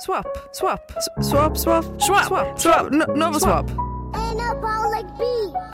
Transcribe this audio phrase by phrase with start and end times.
[0.00, 0.92] Swap, swap,
[1.22, 2.24] swap, swap, Swap.
[2.26, 3.70] swap, swap, No- Nova swap,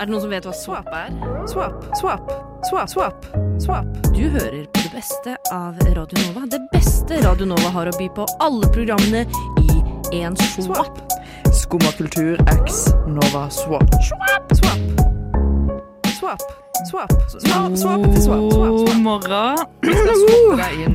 [0.00, 1.10] Er det noen som vet hva swap er?
[1.50, 2.31] swap, swap,
[2.69, 3.27] swap, swap,
[3.63, 3.87] swap.
[4.15, 6.47] Du hører på det beste av Radio Nova.
[6.47, 8.27] Det beste Radio Nova har å by på.
[8.41, 9.27] Alle programmene
[9.62, 9.82] i
[10.23, 10.98] én swap.
[11.52, 13.91] Skumma kultur X Nova swap.
[14.02, 14.80] Swap, swap,
[16.18, 16.43] swap,
[16.89, 19.59] swap, swap, swap swap, swap, God morgen.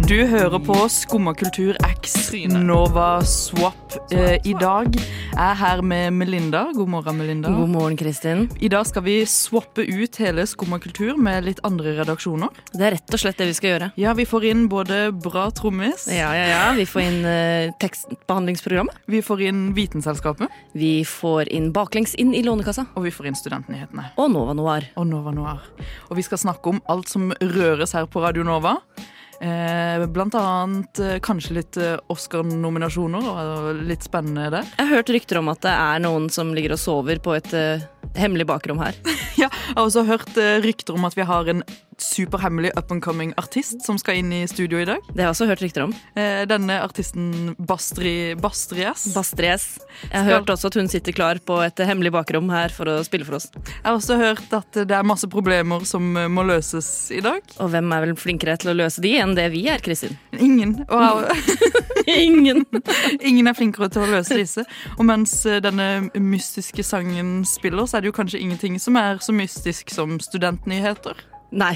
[0.07, 2.15] Du hører på Skumma kultur X
[2.49, 3.75] Nova Swap.
[4.11, 6.65] Eh, I dag er jeg her med Melinda.
[6.75, 7.49] God morgen, Melinda.
[7.53, 8.47] God morgen, Kristin.
[8.59, 12.49] I dag skal vi swappe ut hele Skumma kultur med litt andre redaksjoner.
[12.73, 13.91] Det er rett og slett det vi skal gjøre.
[14.01, 16.63] Ja, vi får inn både bra trommis, Ja, ja, ja.
[16.77, 18.97] Vi får inn uh, tekstbehandlingsprogrammet.
[19.07, 22.87] vi får inn Vitenselskapet, Vi får inn baklengs inn i Lånekassa.
[22.95, 24.11] og vi får inn Studentnyhetene.
[24.17, 24.89] Og Nova Noir.
[24.95, 25.66] og Nova Noir.
[26.09, 28.77] Og vi skal snakke om alt som røres her på Radio Nova.
[29.37, 34.71] Eh, blant annet eh, kanskje litt eh, Oscar-nominasjoner, og litt spennende der.
[34.79, 37.53] Jeg har hørt rykter om at det er noen som ligger og sover på et
[37.53, 37.85] eh,
[38.17, 38.97] hemmelig bakrom her.
[39.37, 41.59] Ja, jeg har også hørt rykter om at vi har en
[41.97, 45.01] superhemmelig up and coming artist som skal inn i studio i dag.
[45.09, 45.93] Det har jeg også hørt rykter om.
[46.15, 49.07] Eh, denne artisten Bastri, Bastrias.
[49.15, 49.65] Bastries.
[50.11, 52.85] Jeg har Skal- hørt også at hun sitter klar på et hemmelig bakrom her for
[52.85, 53.49] å spille for oss.
[53.55, 57.41] Jeg har også hørt at det er masse problemer som eh, må løses i dag.
[57.59, 60.17] Og hvem er vel flinkere til å løse de enn det vi er, Kristin?
[60.37, 60.85] Ingen.
[60.89, 61.25] Wow.
[62.07, 62.63] Ingen!
[63.21, 64.63] ingen er flinkere til å løse disse.
[64.97, 69.17] Og mens eh, denne mystiske sangen spiller, så er det jo kanskje ingenting som er
[69.23, 71.17] så mystisk som studentnyheter.
[71.51, 71.75] Nei.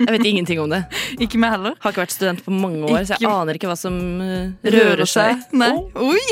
[0.00, 0.84] Jeg vet ingenting om det.
[1.24, 1.74] Ikke meg heller.
[1.80, 5.08] Har ikke vært student på mange år, så jeg aner ikke hva som rører, rører
[5.08, 5.42] seg.
[5.52, 5.74] Nei.
[6.00, 6.24] Oi!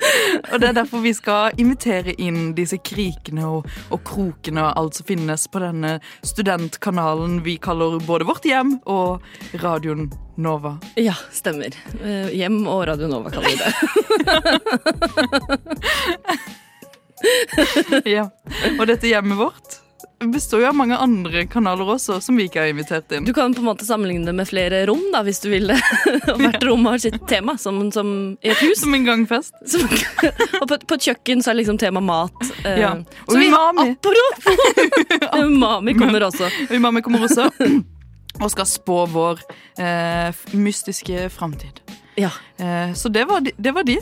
[0.52, 4.96] og det er derfor vi skal invitere inn disse krikene og, og krokene og alt
[4.96, 9.20] som finnes på denne studentkanalen vi kaller både vårt hjem og
[9.60, 10.08] radioen
[10.40, 10.78] Nova.
[10.96, 11.74] Ja, stemmer.
[12.00, 13.72] Eh, Hjem og Radio Nova kaller vi det.
[18.08, 18.22] Ja.
[18.78, 19.74] Og dette hjemmet vårt
[20.28, 23.24] består jo av mange andre kanaler også, som vi ikke har invitert inn.
[23.24, 25.78] Du kan på en måte sammenligne det med flere rom, da, hvis du vil det.
[26.42, 28.10] Hvert rom har sitt tema, som, som
[28.44, 28.82] i et hus.
[28.82, 29.54] Som en gangfest.
[29.70, 29.86] Som,
[30.60, 32.36] og på, på et kjøkken så er liksom tema mat.
[32.64, 32.92] Eh, Ja.
[33.26, 33.86] Og så umami.
[33.96, 36.50] apropos Umami kommer også.
[36.70, 37.48] Umami kommer også.
[38.40, 39.40] Og skal spå vår
[39.80, 41.80] eh, mystiske framtid.
[42.20, 42.30] Ja.
[42.60, 43.96] Eh, så det var, de, det var de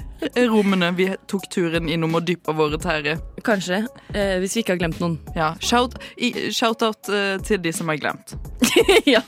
[0.48, 3.14] rommene vi tok turen innom og dyppa våre tære.
[3.46, 3.84] Kanskje.
[4.10, 5.18] Eh, hvis vi ikke har glemt noen.
[5.36, 6.02] Ja, Shout-out
[6.54, 8.34] Shout-out eh, til de som er glemt.
[9.14, 9.22] ja.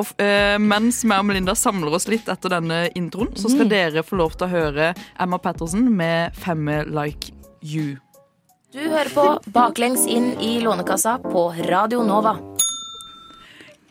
[0.00, 4.04] Og, eh, mens meg og Melinda samler oss litt etter denne introen, så skal dere
[4.06, 4.90] få lov til å høre
[5.20, 7.30] Emma Patterson med 'Femme Like
[7.62, 8.00] You'.
[8.74, 12.34] Du hører på Baklengs inn i Lånekassa på Radio Nova.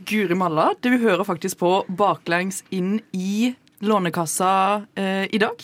[0.03, 5.55] Guri malla, du hører faktisk på baklengs inn i Lånekassa eh, i dag.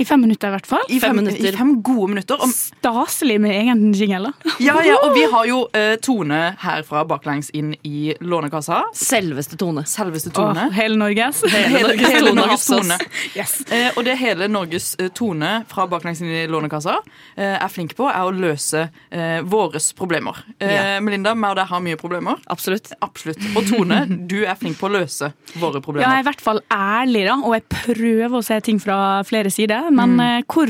[0.00, 0.84] I fem minutter, i hvert fall.
[0.88, 1.50] I Fem fem, minutter.
[1.52, 2.40] I fem gode minutter.
[2.40, 2.52] Om...
[2.56, 4.32] Staselig med egen jingle.
[4.66, 8.82] ja, ja, og vi har jo uh, Tone her fra baklengs inn i Lånekassa.
[8.96, 9.84] Selveste Tone.
[9.88, 10.54] Selveste Tone.
[10.56, 10.68] Tone.
[10.78, 11.42] hele Norges.
[11.52, 12.98] Hele, Norges hele Tone Norges Tone.
[13.36, 13.58] Yes.
[13.68, 16.96] Uh, og det hele Norges uh, Tone fra baklengs inn i Lånekassa
[17.36, 20.40] eh, er flink på, er å løse eh, våres problemer.
[20.58, 21.00] Eh, Ja.
[21.02, 22.38] Melinda, meg og deg har mye problemer.
[22.50, 22.92] Absolutt.
[23.04, 23.42] Absolutt.
[23.58, 26.14] Og Tone, du er flink på å løse våre Ja, jeg problemer.
[26.14, 29.89] er i hvert fall ærlig, da, og jeg prøver å se ting fra flere sider.
[29.90, 30.20] Men Mm.
[30.20, 30.66] eh, hvor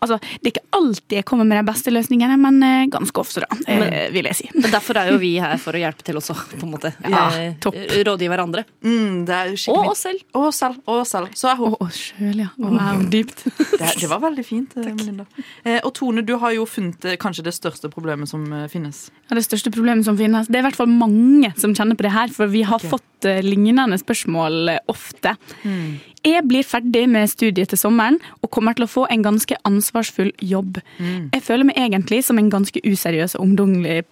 [0.00, 3.40] Altså, det er ikke alltid jeg kommer med de beste løsningene, men eh, ganske ofte,
[3.44, 4.50] da, eh, vil jeg si.
[4.54, 6.92] Men derfor er jo vi her for å hjelpe til også, på en måte.
[7.08, 7.74] Ja, Eh, topp.
[7.74, 8.64] Rådgi hverandre.
[8.84, 10.20] Mm, det er Og skikkelig oss selv.
[10.34, 10.76] Og oss selv.
[10.86, 11.28] Og oss selv.
[11.34, 12.48] Så er hun Og oss sjøl, ja.
[12.58, 13.44] Wow, dypt.
[13.44, 14.94] det, det var veldig fint, Takk.
[14.94, 15.26] Melinda.
[15.64, 19.10] Eh, og Tone, du har jo funnet kanskje det største problemet som finnes.
[19.30, 20.46] Ja, det største problemet som finnes.
[20.48, 22.90] Det er i hvert fall mange som kjenner på det her, for vi har okay.
[22.90, 25.36] fått lignende spørsmål ofte.
[25.64, 26.00] Mm.
[26.24, 30.32] Jeg blir ferdig med studiet til sommeren og kommer til å få en ganske ansvarsfull
[30.40, 30.78] jobb.
[30.98, 31.28] Mm.
[31.34, 34.04] Jeg føler meg egentlig som en ganske useriøs og ungdommelig,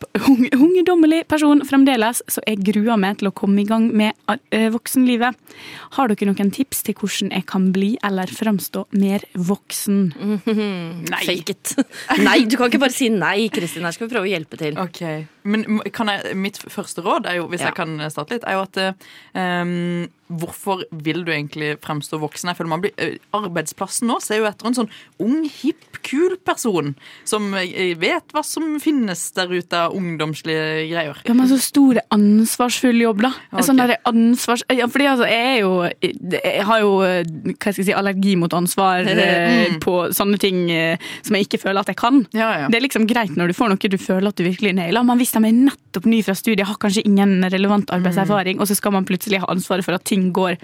[0.59, 4.13] ungdommelig person fremdeles, så jeg gruer meg til å komme i gang med
[4.53, 5.35] eh, voksenlivet.
[5.97, 10.03] Har dere noen tips til hvordan jeg kan bli eller fremstå mer voksen?
[11.13, 11.23] Nei.
[11.25, 11.75] Fake it.
[12.27, 13.87] Nei, du kan ikke bare si nei, Kristin.
[13.87, 14.77] Her skal vi prøve å hjelpe til.
[14.81, 15.01] Ok,
[15.49, 17.71] Men kan jeg, mitt første råd, er jo, hvis Ja.
[17.71, 18.79] jeg kan starte litt, er jo at
[19.35, 20.09] em,
[20.41, 22.49] Hvorfor vil du egentlig fremstå voksen?
[22.53, 24.91] Jeg føler man blir, eh, Arbeidsplassen nå ser jo etter en sånn
[25.23, 26.95] ung, hipp, kul person
[27.29, 31.21] som eh, vet hva som finnes der ute av ungdomslige greier.
[31.29, 33.33] Ja, men så stor, ansvarsfull jobb, da.
[33.53, 33.67] Okay.
[33.69, 34.65] Sånn der ansvars...
[34.73, 35.73] Ja, fordi altså, jeg er jo
[36.33, 39.79] Jeg har jo eh, hva skal jeg si, allergi mot ansvar Mm.
[39.83, 40.65] på sånne ting
[41.23, 42.21] som jeg ikke føler at jeg kan.
[42.35, 42.69] Ja, ja.
[42.73, 45.19] Det er liksom greit når du får noe du føler at du virkelig nailer, men
[45.21, 47.97] hvis de er nettopp ny fra studiet, har kanskje ingen relevant Mm.
[47.99, 50.57] arbeidserfaring, og så skal man plutselig ha ansvaret for at ting ting går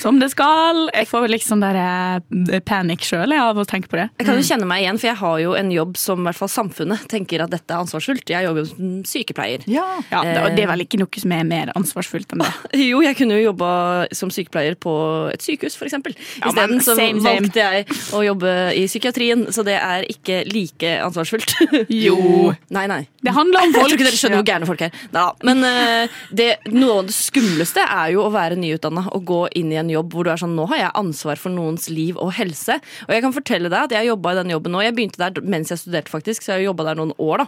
[0.00, 0.90] som det skal.
[0.94, 4.08] Jeg får liksom der eh, panikk sjøl av å tenke på det.
[4.20, 6.40] Jeg kan jo kjenne meg igjen, for jeg har jo en jobb som i hvert
[6.40, 8.28] fall samfunnet tenker at dette er ansvarsfullt.
[8.30, 9.64] Jeg jobber som sykepleier.
[9.70, 9.86] Ja.
[10.12, 12.52] Ja, det, og det er vel ikke noe som er mer ansvarsfullt enn det.
[12.86, 13.70] Jo, jeg kunne jo jobba
[14.14, 14.92] som sykepleier på
[15.32, 15.88] et sykehus, f.eks.
[15.88, 17.24] eksempel Isteden ja, så same, same.
[17.24, 21.56] valgte jeg å jobbe i psykiatrien, så det er ikke like ansvarsfullt.
[21.96, 22.52] Jo.
[22.74, 23.00] Nei, nei.
[23.24, 23.86] Det handler om folk.
[23.86, 24.98] Jeg tror ikke dere skjønner hvor gærne folk er.
[25.14, 25.24] Da.
[25.46, 29.72] Men eh, det, noe av det skumleste er jo å være nyutdanna og gå inn
[29.72, 32.32] i en jobb hvor du er sånn Nå har jeg ansvar for noens liv og
[32.36, 32.78] helse.
[33.08, 34.82] Og jeg kan fortelle deg at jeg jobba i den jobben nå.
[34.84, 37.38] Jeg begynte der mens jeg studerte, faktisk, så jeg har jobba der noen år.
[37.44, 37.46] da.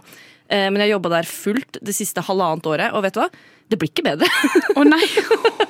[0.49, 3.29] Eh, Men jeg jobba der fullt det siste halvannet året, og vet du hva?
[3.69, 4.27] Det blir ikke bedre.
[4.79, 5.03] Å nei.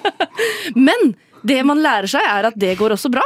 [0.75, 1.13] Men
[1.43, 3.23] det man lærer seg, er at det går også bra.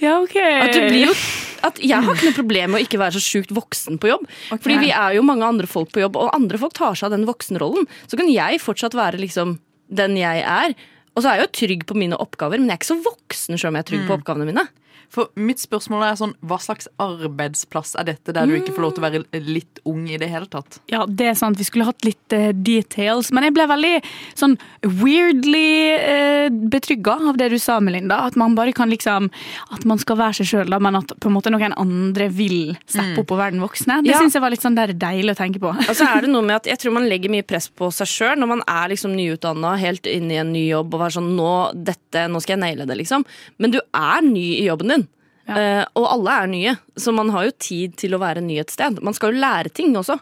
[0.00, 0.36] Ja, ok.
[0.36, 1.16] At du blir jo
[1.64, 4.26] at Jeg har ikke noe problem med å ikke være så sjukt voksen på jobb.
[4.52, 7.14] Fordi vi er jo mange andre folk på jobb, og andre folk tar seg av
[7.16, 7.86] den voksenrollen.
[8.04, 9.56] Så kan jeg fortsatt være liksom
[9.88, 10.74] den jeg er.
[11.14, 13.58] Og så er jeg jo trygg på mine oppgaver, men jeg er ikke så voksen
[13.58, 14.64] selv om jeg er trygg på oppgavene mine.
[15.12, 18.94] For mitt spørsmål er sånn, Hva slags arbeidsplass er dette der du ikke får lov
[18.96, 20.80] til å være litt ung i det hele tatt?
[20.90, 21.58] Ja, det er sant.
[21.60, 23.30] Vi skulle hatt litt uh, details.
[23.34, 23.92] Men jeg ble veldig
[24.38, 25.68] sånn weirdly
[25.98, 28.22] uh, betrygga av det du sa, Melinda.
[28.28, 29.30] At man bare kan liksom
[29.74, 33.22] At man skal være seg sjøl, men at på en måte noen andre vil steppe
[33.22, 34.00] opp og være den voksne.
[34.04, 34.18] Det Ja.
[34.20, 35.70] syns jeg var litt sånn der deilig å tenke på.
[35.74, 38.06] Og så er det noe med at Jeg tror man legger mye press på seg
[38.10, 41.32] sjøl når man er liksom nyutdanna, helt inne i en ny jobb og er sånn
[41.36, 43.24] nå, dette, nå skal jeg naile det, liksom.
[43.58, 45.03] Men du er ny i jobben din.
[45.44, 45.56] Ja.
[45.60, 48.72] Eh, og alle er nye, så man har jo tid til å være ny et
[48.72, 49.00] sted.
[49.04, 50.16] Man skal jo lære ting også.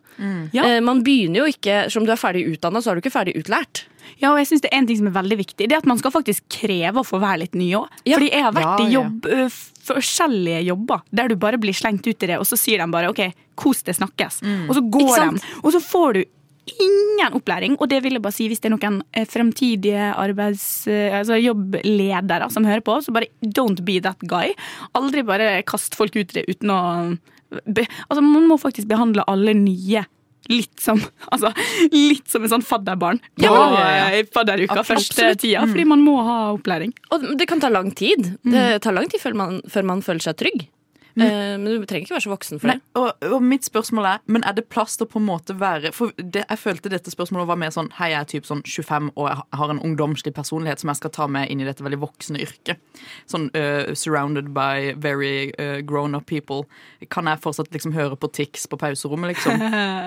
[0.54, 0.66] Ja.
[0.66, 3.36] Uh, man begynner jo ikke, Som du er ferdig utdanna, så er du ikke ferdig
[3.38, 3.84] utlært.
[4.18, 5.68] Ja, og jeg synes det er en ting som er veldig viktig.
[5.68, 7.86] Det er at man skal faktisk kreve å få være litt ny òg.
[8.02, 8.18] Ja.
[8.18, 12.06] Fordi jeg har vært Ja, i jobb, uh, forskjellige jobber der du bare blir slengt
[12.06, 13.24] ut i det, og så sier de bare OK,
[13.58, 14.42] kos det snakkes.
[14.66, 16.24] Og så går de, og så får du
[16.70, 17.76] ingen opplæring.
[17.80, 20.86] Og det vil jeg bare si hvis det er noen eh, fremtidige arbeids...
[20.90, 24.52] eh, Altså jobbledere som hører på, så bare don't be that guy.
[24.98, 26.80] Aldri bare kast folk ut i det uten å
[27.68, 30.04] be, Altså, man må faktisk behandle alle nye.
[30.50, 30.98] Litt som,
[31.34, 31.52] altså,
[31.92, 34.06] litt som en sånn fadderbarn Ja, ja, ja.
[34.18, 35.12] eh, fadderuka Absolutt.
[35.12, 36.90] første tida, fordi man må ha opplæring.
[37.14, 38.32] Og det kan ta lang tid.
[38.42, 40.64] Det tar lang tid før man, før man føler seg trygg.
[41.20, 42.86] Eh, men du trenger ikke være så voksen for Nei, det.
[42.96, 45.90] og, og mitt spørsmål er, men er det plass til å på en måte være
[45.92, 49.10] For det, jeg følte dette spørsmålet var mer sånn Hei, jeg er typ sånn 25
[49.12, 51.98] og jeg har en ungdomslig personlighet som jeg skal ta med inn i dette veldig
[52.00, 52.80] voksne yrket.
[53.28, 56.64] Sånn uh, surrounded by very uh, grown up people.
[57.12, 59.60] Kan jeg fortsatt liksom høre på Tix på pauserommet, liksom?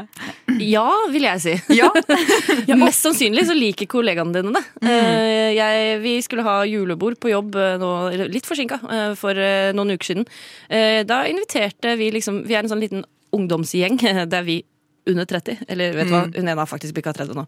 [0.76, 1.56] Ja, vil jeg si.
[1.82, 1.92] Ja.
[2.70, 4.64] Ja, mest sannsynlig så liker kollegaene dine det.
[4.82, 7.92] Uh, jeg, vi skulle ha julebord på jobb nå,
[8.32, 8.80] litt forsinka,
[9.20, 9.38] for
[9.76, 10.26] noen uker siden.
[10.70, 13.04] Eh, da inviterte vi liksom Vi er en sånn liten
[13.36, 14.00] ungdomsgjeng.
[14.32, 14.62] Det er vi
[15.06, 15.66] under 30.
[15.68, 17.46] Eller vet du hva, hun ene har faktisk bikka 30 nå.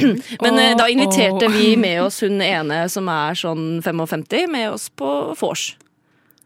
[0.44, 1.54] Men oh, da inviterte oh.
[1.54, 5.74] vi med oss hun ene som er sånn 55, med oss på vors.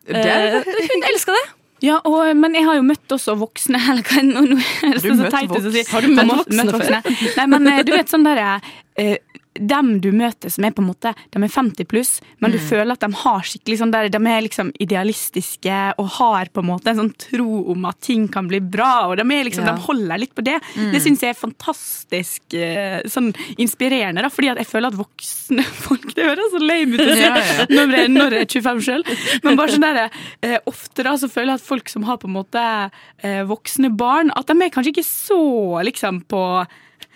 [0.08, 1.44] Eh, hun elska det.
[1.84, 5.08] Ja, og, men jeg har jo møtt også voksne eller hva nå, nå det du
[5.10, 5.84] så møtt si.
[5.90, 7.24] Har du møtt møtt voksne før?
[7.40, 8.58] Nei, men eh, du vet sånn derre
[9.00, 9.16] eh,
[9.60, 12.54] dem du møter som er på en måte De er 50 pluss, men Mm.
[12.56, 16.60] du føler at de har skikkelig sånn der De er liksom idealistiske og har på
[16.62, 19.74] en måte en sånn tro om at ting kan bli bra, og de liksom Ja.
[19.74, 20.60] De holder litt på det.
[20.76, 20.90] Mm.
[20.92, 26.14] Det syns jeg er fantastisk eh, sånn inspirerende, da, fordi jeg føler at voksne folk
[26.14, 28.80] Det høres så lame ut å si Ja, ja, når jeg, når jeg er 25
[28.84, 29.04] sjøl,
[29.44, 30.10] men bare sånn der,
[30.42, 32.64] eh, ofte da så føler jeg at folk som har på en måte
[33.22, 35.40] eh, voksne barn, at de er kanskje ikke så
[35.86, 36.42] liksom på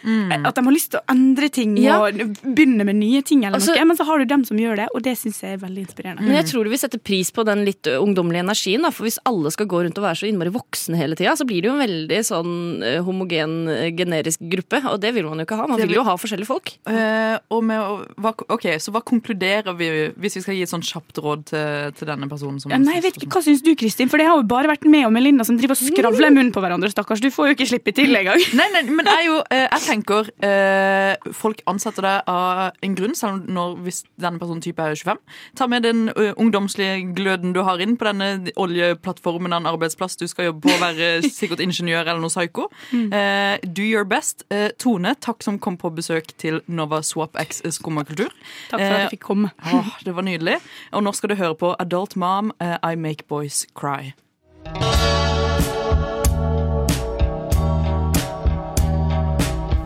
[0.04, 1.98] At de har lyst til å endre ting Ja.
[2.06, 4.76] og begynne med nye ting, eller Altså- noe, men så har du dem som gjør
[4.76, 6.22] det, og det syns jeg er veldig inspirerende.
[6.22, 8.82] Men jeg tror du vil sette pris på den litt ungdommelige energien.
[8.82, 8.90] Da.
[8.90, 11.62] For hvis alle skal gå rundt og være så innmari voksne hele tida, så blir
[11.62, 14.80] det jo en veldig sånn homogen, generisk gruppe.
[14.92, 15.66] Og det vil man jo ikke ha.
[15.66, 16.72] Man vil jo ha forskjellige folk.
[16.86, 19.88] Uh, og med, hva, ok, Så hva konkluderer vi
[20.18, 22.60] hvis vi skal gi et sånn kjapt råd til, til denne personen?
[22.62, 24.08] Som, Ja, Nei, jeg vet ikke, Hva syns du, Kristin?
[24.08, 26.62] For det har jo bare vært meg og Melinda som driver og skravler munnen på
[26.62, 26.90] hverandre.
[26.92, 28.38] Stakkars, du får jo ikke slippe til engang.
[28.54, 33.14] Nei, nei, men jeg, jo, eh, jeg tenker eh, Folk ansetter deg av en grunn,
[33.18, 35.20] selv om når, hvis denne personen type er 25.
[35.58, 40.18] Ta med den uh, ungdomslige gløden du har inn på denne oljeplattformen av en arbeidsplass
[40.20, 42.68] du skal jobbe på, være sikkert ingeniør eller noe psyko.
[42.92, 44.44] Eh, do your best.
[44.50, 48.32] Eh, Tone, takk som kom på besøk til Nova Swap X Skummakultur.
[48.70, 49.52] Takk for at jeg fikk komme.
[49.74, 50.58] Åh, det var nydelig.
[50.92, 54.14] Og nå skal du høre på Adult Mom, eh, I Make Boys Cry.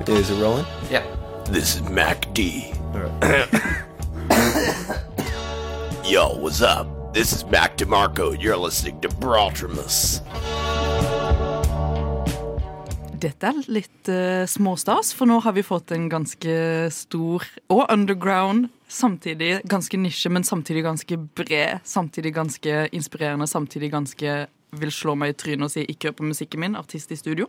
[0.08, 0.66] Is it rolling?
[0.90, 1.04] Yeah.
[1.44, 2.72] This is Mac D.
[6.04, 7.14] Yo, what's up?
[7.14, 8.36] This is Mac DeMarco.
[8.42, 10.20] You're listening to Braltramus.
[13.14, 16.56] Dette er litt uh, småstas, for nå har vi fått en ganske
[16.90, 24.48] stor og underground, samtidig ganske nisje, men samtidig ganske bred, samtidig ganske inspirerende, samtidig ganske
[24.72, 27.46] vil slå meg i trynet og si 'ikke hør på musikken min', artist i studio.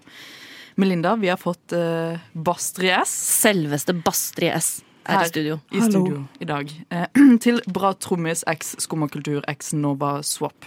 [0.75, 5.25] Melinda, vi har fått uh, Bastri S Selveste Bastri S er Her.
[5.25, 5.59] i studio.
[5.71, 5.91] i Hallo.
[5.91, 6.69] studio i dag.
[6.89, 7.07] Eh,
[7.43, 10.65] til Bra trommis x Skummakultur x Nova Swap.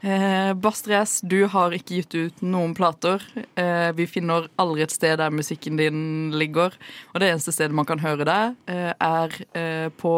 [0.00, 3.20] Eh, Bastres, du har ikke gitt ut noen plater.
[3.60, 6.72] Eh, vi finner aldri et sted der musikken din ligger.
[7.12, 10.14] Og det eneste stedet man kan høre deg, eh, er eh, på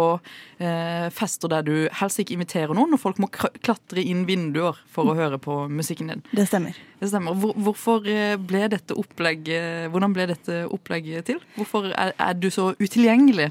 [0.63, 5.11] eh, fester der du helst ikke inviterer noen, og folk må klatre inn vinduer for
[5.11, 6.23] å høre på musikken din.
[6.31, 6.79] Det stemmer.
[7.03, 7.35] Det stemmer.
[7.43, 11.43] Hvor, hvorfor eh, ble dette opplegget Hvordan ble dette opplegget til?
[11.57, 13.51] Hvorfor er, er du så utilgjengelig?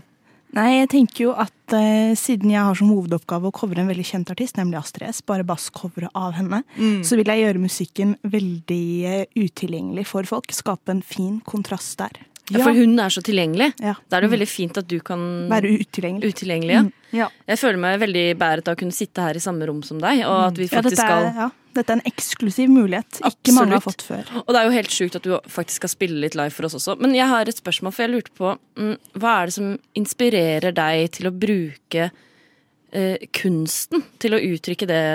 [0.51, 4.03] Nei, jeg tenker jo at eh, siden jeg har som hovedoppgave å covre en veldig
[4.07, 6.63] kjent artist, nemlig Astrid S, bare basscovere av henne,
[7.07, 10.51] så vil jeg gjøre musikken veldig eh, utilgjengelig for folk.
[10.51, 12.19] Skape en fin kontrast der.
[12.59, 13.71] Ja, for hun er så tilgjengelig.
[13.81, 13.95] Ja.
[14.09, 16.33] Da er det jo veldig fint at du kan Være utilgjengelig.
[16.33, 16.83] Utilgjengelig, ja.
[17.11, 17.27] Ja.
[17.49, 20.23] Jeg føler meg veldig bæret av å kunne sitte her i samme rom som deg,
[20.27, 23.19] og at vi Ja, faktisk dette, er, skal dette er en eksklusiv mulighet.
[23.27, 24.31] Ikke mange har fått før.
[24.43, 26.77] Og det er jo helt sjukt at du faktisk skal spille litt live for oss
[26.79, 26.97] også.
[27.03, 30.75] Men jeg har et spørsmål, for jeg lurte på mm, hva er det som inspirerer
[30.77, 35.05] deg til å bruke eh, kunsten til å uttrykke det,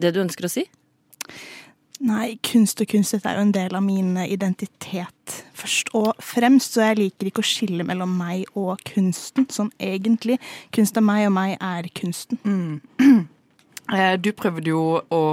[0.00, 0.66] det du ønsker å si?
[2.02, 6.74] Nei, kunst og kunst er jo en del av min identitet først og fremst.
[6.74, 10.40] Så jeg liker ikke å skille mellom meg og kunsten, sånn egentlig.
[10.74, 12.42] Kunst er meg, og meg er kunsten.
[12.42, 13.28] Mm.
[13.84, 14.80] Du prøvde jo
[15.12, 15.24] å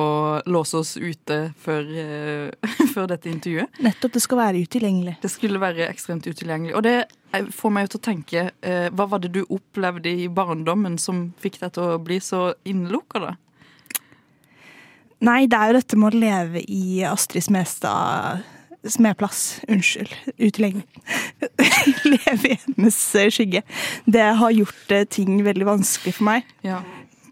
[0.52, 3.80] låse oss ute før, uh, før dette intervjuet.
[3.80, 5.14] Nettopp, det skal være utilgjengelig.
[5.24, 6.74] Det skulle være ekstremt utilgjengelig.
[6.76, 6.96] Og det
[7.32, 11.30] eh, får meg til å tenke uh, Hva var det du opplevde i barndommen som
[11.40, 13.32] fikk deg til å bli så innelukka, da?
[15.22, 18.42] Nei, det er jo dette med å leve i Astrid Smestad
[18.90, 19.60] Smedplass.
[19.70, 20.14] Unnskyld.
[20.38, 20.88] Utilgjengelig.
[22.16, 23.62] leve i hennes eh, skygge.
[24.10, 26.50] Det har gjort eh, ting veldig vanskelig for meg.
[26.66, 26.80] Ja.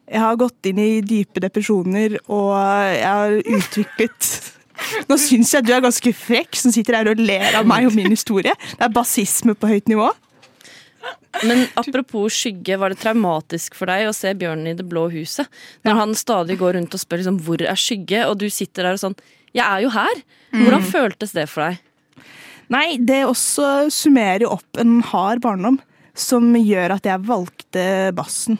[0.09, 2.53] Jeg har gått inn i dype depresjoner, og
[2.93, 4.31] jeg har utviklet
[5.09, 7.97] Nå syns jeg du er ganske frekk som sitter her og ler av meg og
[7.97, 8.53] min historie.
[8.71, 10.07] Det er basisme på høyt nivå.
[11.45, 15.49] Men apropos skygge, var det traumatisk for deg å se bjørnen i det blå huset?
[15.85, 18.97] Når han stadig går rundt og spør liksom, hvor er skygge, og du sitter der
[18.97, 19.19] og sånn
[19.53, 20.25] Jeg er jo her!
[20.55, 22.25] Hvordan føltes det for deg?
[22.69, 25.79] Nei, det også summerer jo opp en hard barndom
[26.19, 27.85] som gjør at jeg valgte
[28.17, 28.59] bassen.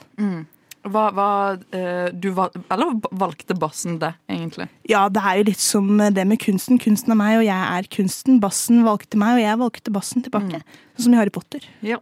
[0.89, 1.29] Hva, hva
[1.75, 4.69] eh, du valg, Eller valgte bassen det, egentlig?
[4.88, 6.79] Ja, det er jo litt som det med kunsten.
[6.81, 8.39] Kunsten er meg, og jeg er kunsten.
[8.41, 10.61] Bassen valgte meg, og jeg valgte bassen tilbake.
[10.95, 11.67] Sånn som i Harry Potter.
[11.85, 11.99] Ja.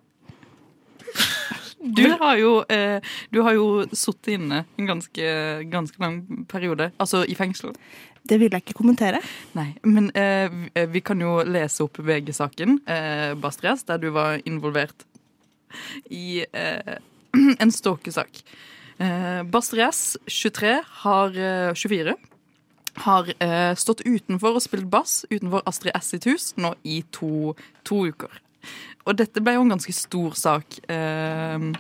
[1.78, 3.00] Du har jo, eh,
[3.32, 5.28] du har jo sittet inne en ganske,
[5.70, 6.92] ganske lang periode.
[7.00, 7.76] Altså i fengsel.
[8.28, 9.22] Det vil jeg ikke kommentere.
[9.56, 14.42] Nei, men eh, vi- vi kan jo lese opp VG-saken, eh, Bastrias, der du var
[14.46, 15.06] involvert
[16.10, 16.98] i eh,
[17.62, 18.42] en stalkesak.
[19.00, 22.16] Eh, Bastrias, 23, har, eh, 24,
[23.06, 27.54] har eh, stått utenfor og spilt bass utenfor Astrid S sitt hus nå i to,
[27.86, 28.42] to uker.
[29.08, 30.78] Og dette ble jo en ganske stor sak.
[30.92, 31.72] Eh,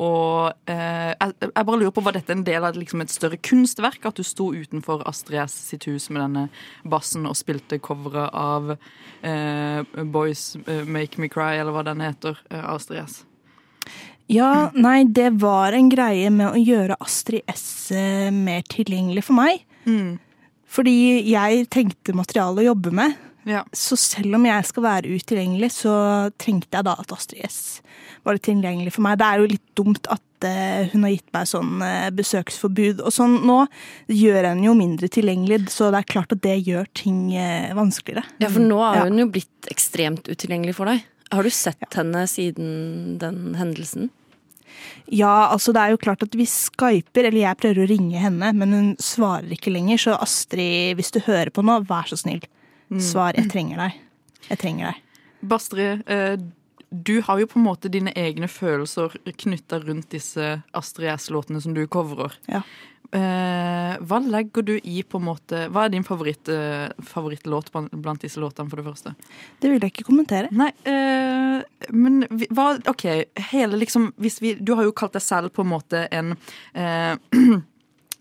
[0.00, 4.04] og eh, jeg, bare lurer på, Var dette en del av liksom et større kunstverk?
[4.08, 6.46] At du sto utenfor Astrid S sitt hus med denne
[6.88, 12.38] bassen og spilte coveret av eh, Boys eh, Make Me Cry, eller hva den heter,
[12.50, 13.20] eh, Astrid S?
[14.30, 17.90] Ja, nei, det var en greie med å gjøre Astrid S
[18.30, 19.64] mer tilgjengelig for meg.
[20.70, 20.94] Fordi
[21.26, 23.16] jeg tenkte materiale å jobbe med.
[23.48, 23.62] Ja.
[23.72, 25.94] Så selv om jeg skal være utilgjengelig, så
[26.40, 27.60] trengte jeg da at Astrid S
[28.24, 29.16] var litt tilgjengelig for meg.
[29.20, 33.14] Det er jo litt dumt at eh, hun har gitt meg sånn eh, besøksforbud og
[33.16, 33.58] sånn nå.
[34.12, 38.26] gjør henne jo mindre tilgjengelig, så det er klart at det gjør ting eh, vanskeligere.
[38.44, 39.06] Ja, For nå Ja.
[39.06, 41.06] hun jo blitt ekstremt utilgjengelig for deg.
[41.30, 44.10] Har du sett henne siden den hendelsen?
[45.10, 48.52] Ja, altså det er jo klart at vi skyper, eller jeg prøver å ringe henne,
[48.54, 49.98] men hun svarer ikke lenger.
[49.98, 52.42] Så Astrid, hvis du hører på nå, vær så snill.
[52.98, 53.36] Svar.
[53.38, 54.00] Jeg trenger deg.
[54.48, 55.02] Jeg trenger deg.
[55.40, 56.36] Bastrid, eh,
[56.90, 61.76] du har jo på en måte dine egne følelser knytta rundt disse Astrid S-låtene som
[61.76, 62.34] du covrer.
[62.50, 62.64] Ja.
[63.14, 68.22] Eh, hva legger du i på en måte Hva er din favoritt, eh, favorittlåt blant
[68.22, 69.14] disse låtene, for det første?
[69.58, 70.50] Det vil jeg ikke kommentere.
[70.54, 70.70] Nei,
[71.90, 72.22] men
[72.54, 73.06] hva OK,
[73.50, 76.36] hele liksom hvis vi, Du har jo kalt deg selv på en måte en
[76.74, 77.16] eh,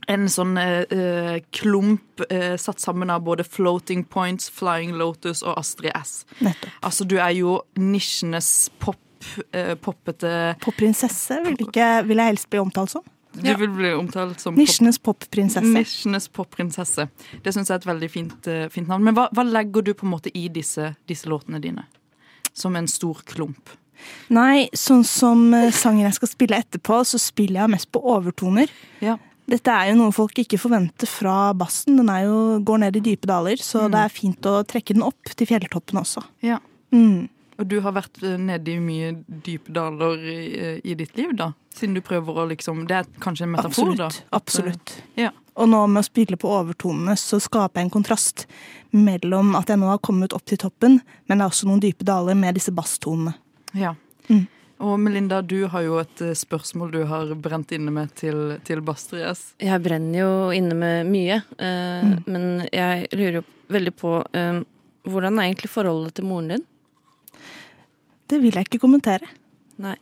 [0.10, 5.60] En sånn eh, eh, klump eh, satt sammen av både Floating Points, Flying Lotus og
[5.62, 6.24] Astrid S.
[6.42, 6.72] Nettopp.
[6.89, 8.98] Altså, du er jo nisjenes pop,
[9.54, 10.32] eh, poppete
[10.63, 13.06] Popprinsesse vil, ikke, vil jeg helst bli omtalt som.
[13.39, 15.70] Du vil bli omtalt som pop- Nisjenes popprinsesse.
[15.75, 17.06] Nisjenes popprinsesse.
[17.46, 19.06] Det syns jeg er et veldig fint, eh, fint navn.
[19.06, 21.86] Men hva, hva legger du på en måte i disse, disse låtene dine?
[22.58, 23.70] Som en stor klump.
[24.34, 28.72] Nei, sånn som eh, sangen jeg skal spille etterpå, så spiller jeg mest på overtoner.
[29.06, 29.20] Ja.
[29.50, 31.98] Dette er jo noe folk ikke forventer fra bassen.
[31.98, 33.91] Den er jo, går ned i dype daler, så Mm.
[33.91, 36.24] det er fint å trekke den opp til fjelltoppene også.
[36.46, 36.60] Ja.
[36.94, 37.27] Mm.
[37.60, 41.36] Og du har vært eh, nede i mye dype daler i, eh, i ditt liv,
[41.36, 41.51] da?
[41.75, 44.06] Siden du prøver å liksom Det er kanskje en metafor, da?
[44.08, 44.32] Absolutt.
[44.32, 45.01] absolutt.
[45.18, 45.32] Ja.
[45.58, 48.46] Og nå med å spille på overtonene, så skaper jeg en kontrast
[48.94, 52.06] mellom at jeg nå har kommet opp til toppen, men det er også noen dype
[52.08, 53.34] daler med disse basstonene.
[53.74, 53.94] Ja.
[54.29, 54.48] Mm.
[54.79, 58.79] Og Melinda, du har jo et eh, spørsmål du har brent inne med til, til
[58.86, 59.41] Bastrias.
[59.59, 62.24] Jeg brenner jo inne med mye, eh, Mm.
[62.31, 63.43] men jeg lurer jo
[63.75, 64.62] veldig på eh,
[65.03, 66.63] hvordan er egentlig forholdet til moren din?
[68.29, 69.27] Det vil jeg ikke kommentere.
[69.81, 69.95] Nei.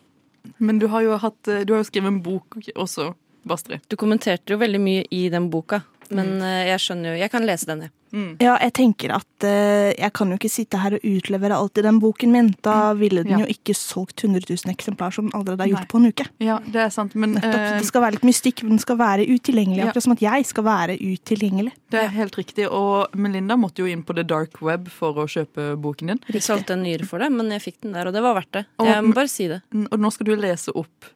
[0.60, 3.13] Men du har jo, hatt, eh, du har jo skrevet en bok også,
[3.48, 3.79] Bastri.
[3.89, 5.81] Du kommenterte jo veldig mye i den boka,
[6.12, 7.92] men eh, jeg skjønner jo Jeg kan lese den, jeg.
[8.14, 8.38] Mm.
[8.40, 11.84] Ja, jeg tenker at uh, jeg kan jo ikke sitte her og utlevere alt i
[11.84, 12.54] den boken min.
[12.64, 13.40] Da ville den Ja.
[13.44, 15.90] jo ikke solgt 100 000 eksemplar som den allerede er gjort Nei.
[15.92, 16.26] på en uke.
[16.40, 17.54] Ja, det er sant, men Nettopp.
[17.60, 19.78] eh, Det skal være litt mystikk, men den skal være utilgjengelig.
[19.84, 19.90] Ja.
[19.90, 21.74] Akkurat som at jeg skal være utilgjengelig.
[21.92, 22.70] det er helt riktig.
[22.72, 26.24] Og Melinda måtte jo inn på the dark web for å kjøpe boken din.
[26.32, 28.52] Jeg solgte en nyre for det, men jeg fikk den der, og det var verdt
[28.54, 28.66] det.
[28.80, 29.62] Og- Jeg må bare si det.
[29.92, 31.12] Og nå skal du lese opp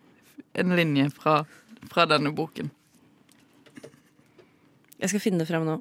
[0.55, 1.45] en linje fra,
[1.89, 2.69] fra denne boken.
[5.01, 5.75] Jeg skal finne det frem nå.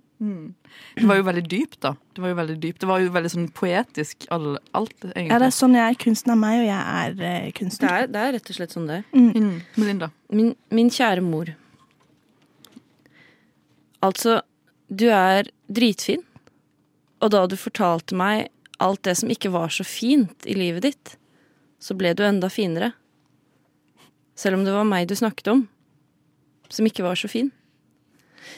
[0.97, 1.91] Det var jo veldig dypt, da.
[2.17, 2.79] Det var jo veldig dypt.
[2.81, 5.27] Det var jo veldig sånn poetisk, all, alt, egentlig.
[5.29, 5.99] Ja, det er sånn jeg er.
[6.01, 7.93] Kunsten er meg, og jeg er eh, Det kunstner.
[7.99, 9.05] er, det er rett og slett sånn det er.
[9.13, 9.59] Mm.
[9.77, 10.09] Melinda.
[10.33, 11.53] Min, min kjære mor.
[14.09, 14.39] Altså,
[14.89, 16.25] du er dritfin.
[17.21, 18.49] Og da du fortalte meg
[18.81, 21.17] alt det som ikke var så fint i livet ditt,
[21.77, 22.95] så ble du enda finere.
[24.41, 25.67] Selv om det var meg du snakket om,
[26.73, 27.51] som ikke var så fin.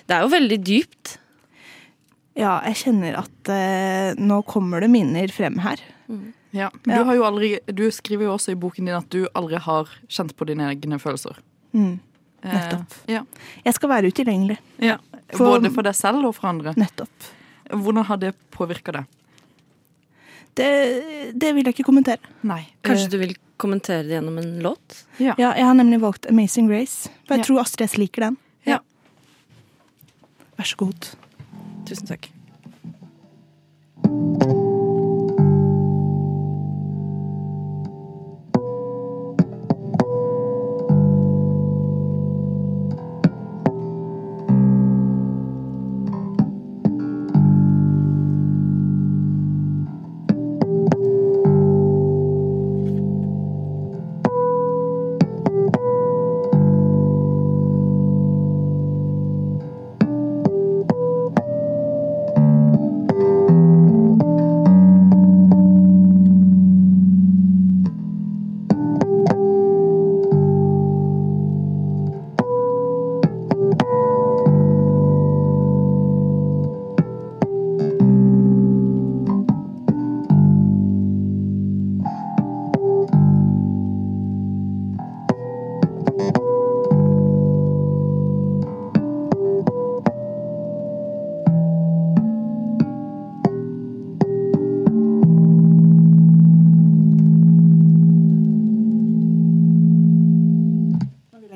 [0.06, 1.18] Det er jo veldig dypt.
[2.38, 5.80] Ja, jeg kjenner at eh, nå kommer det minner frem her.
[6.52, 6.70] Ja.
[6.84, 7.02] Du, Ja.
[7.04, 10.34] har jo aldri, du skriver jo også i boken din at du aldri har kjent
[10.36, 11.36] på dine egne følelser.
[11.74, 11.98] Mm.
[12.42, 12.94] Eh, Nettopp.
[13.08, 13.22] ja.
[13.64, 14.58] Jeg skal være utilgjengelig.
[14.80, 14.98] Ja.
[15.32, 16.74] For- Både for deg selv og for andre.
[16.76, 17.30] Nettopp.
[17.70, 19.06] Hvordan har det påvirka deg?
[20.54, 22.20] Det, det vil jeg ikke kommentere.
[22.44, 22.66] Nei.
[22.84, 25.04] Kanskje du vil kommentere det gjennom en låt?
[25.22, 25.32] Ja.
[25.40, 27.44] Ja, jeg har nemlig valgt Amazing Grace, for jeg Ja.
[27.48, 28.36] tror Astrid S liker den.
[30.62, 31.16] Vær så god.
[31.86, 32.30] Tusen takk.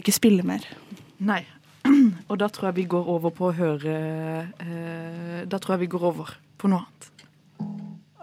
[0.07, 0.63] Ikke spille mer.
[1.19, 1.43] Nei.
[2.31, 3.95] Og da tror jeg vi går over på å høre
[4.63, 7.11] eh, Da tror jeg vi går over på noe annet.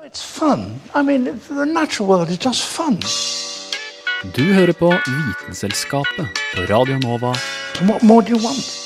[0.04, 0.82] It's fun.
[0.94, 3.00] I mean, the natural world is just fun.
[4.36, 7.36] Du hører på Vitenselskapet på Radio Nova.
[7.88, 8.83] What more do you want?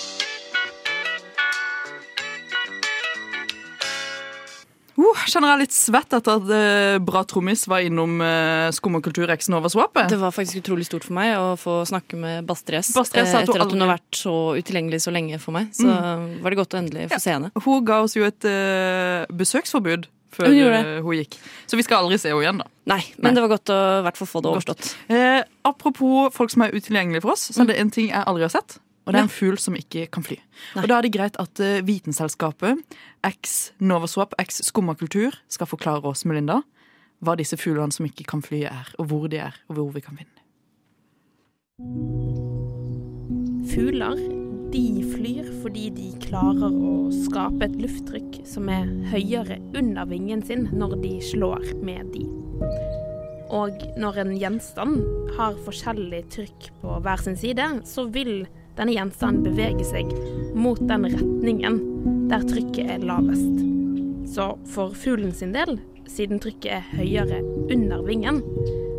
[5.31, 9.29] Kjenner jeg litt svett etter at eh, Bra Trommis var innom uh, Skum og kultur
[9.33, 10.09] X Nova Swapet.
[10.11, 13.47] Det var faktisk utrolig stort for meg å få snakke med Bastres, Bastres sa eh,
[13.47, 15.71] Etter at hun har vært så utilgjengelig så lenge for meg.
[15.75, 17.51] Så var det godt å endelig få se henne.
[17.57, 21.37] Hun ga oss jo et uh, besøksforbud før Hun hun gikk.
[21.67, 22.67] Så vi skal aldri se henne igjen, da.
[22.93, 24.91] Nei, men det var godt å hvert fall få det overstått.
[25.11, 28.45] Eh, apropos folk som er utilgjengelige for oss, så er det en ting jeg aldri
[28.47, 28.77] har sett.
[29.07, 30.35] Og det er en fugl som ikke kan fly.
[30.75, 30.83] Nei.
[30.83, 32.83] Og Da er det greit at eh, Vitenselskapet,
[33.23, 36.61] X Novaswap, X Skummakultur skal forklare oss, Melinda,
[37.23, 40.03] hva disse fuglene som ikke kan fly, er, og hvor de er, og hvor vi
[40.03, 40.43] kan finne dem.
[43.71, 44.19] Fugler
[44.73, 50.67] de flyr fordi de klarer å skape et lufttrykk som er høyere under vingen sin
[50.75, 52.25] når de slår med de.
[53.55, 54.97] Og når en gjenstand
[55.37, 58.43] har forskjellig trykk på hver sin side, så vil
[58.77, 60.11] denne gjenstanden beveger seg
[60.57, 61.79] mot den retningen
[62.29, 63.63] der trykket er lavest.
[64.27, 67.41] Så for fuglen sin del, siden trykket er høyere
[67.73, 68.41] under vingen,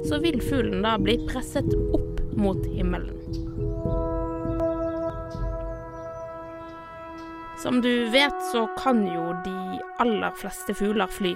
[0.09, 3.15] så vil fuglen da bli presset opp mot himmelen.
[7.63, 11.35] Som du vet, så kan jo de aller fleste fugler fly.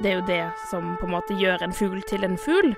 [0.00, 2.72] Det er jo det som på en måte gjør en fugl til en fugl.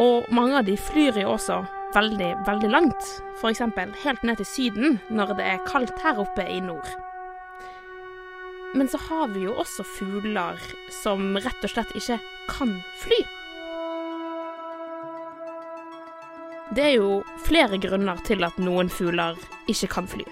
[0.00, 1.62] Og mange av de flyr jo også
[1.94, 3.08] veldig, veldig langt.
[3.40, 3.62] F.eks.
[4.04, 6.88] helt ned til Syden når det er kaldt her oppe i nord.
[8.74, 10.60] Men så har vi jo også fugler
[11.02, 13.20] som rett og slett ikke kan fly.
[16.72, 19.36] Det er jo flere grunner til at noen fugler
[19.68, 20.24] ikke kan fly.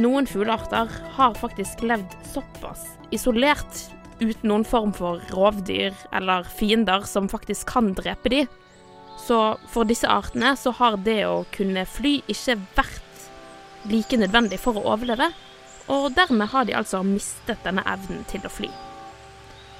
[0.00, 3.82] Noen fuglearter har faktisk levd såpass isolert
[4.20, 8.44] uten noen form for rovdyr eller fiender som faktisk kan drepe de.
[9.30, 13.26] Så for disse artene så har det å kunne fly ikke vært
[13.86, 15.28] like nødvendig for å overleve,
[15.86, 18.66] og dermed har de altså mistet denne evnen til å fly.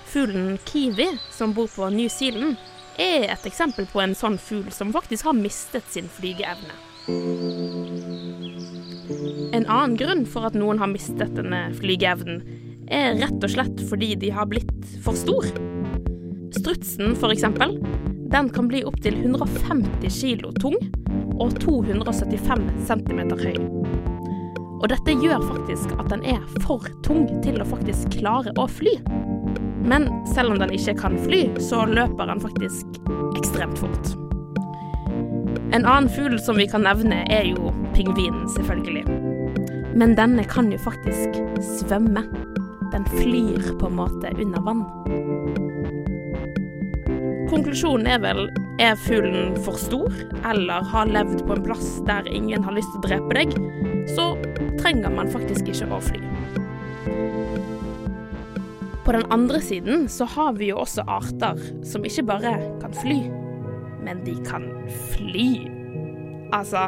[0.07, 2.61] Fuglen kiwi, som bor på New Zealand,
[2.95, 6.77] er et eksempel på en sånn fugl som faktisk har mistet sin flygeevne.
[9.51, 12.39] En annen grunn for at noen har mistet denne flygeevnen,
[12.87, 15.51] er rett og slett fordi de har blitt for stor.
[16.55, 17.75] Strutsen, for eksempel,
[18.31, 20.77] den kan bli opptil 150 kilo tung
[21.41, 23.57] og 275 cm høy.
[24.81, 28.95] Og dette gjør faktisk at den er for tung til å faktisk klare å fly.
[29.85, 33.01] Men selv om den ikke kan fly, så løper den faktisk
[33.41, 34.13] ekstremt fort.
[35.75, 39.05] En annen fugl som vi kan nevne, er jo pingvinen, selvfølgelig.
[39.99, 41.43] Men denne kan jo faktisk
[41.83, 42.25] svømme.
[42.91, 44.87] Den flyr på en måte under vann.
[47.51, 48.45] Konklusjonen er vel
[48.79, 50.13] er fuglen for stor,
[50.47, 53.57] eller har levd på en plass der ingen har lyst til å drepe deg,
[54.15, 54.29] så
[54.79, 56.23] trenger man faktisk ikke å fly.
[59.03, 63.19] På den andre siden så har vi jo også arter som ikke bare kan fly,
[64.07, 64.71] men de kan
[65.17, 65.49] fly.
[66.55, 66.87] Altså,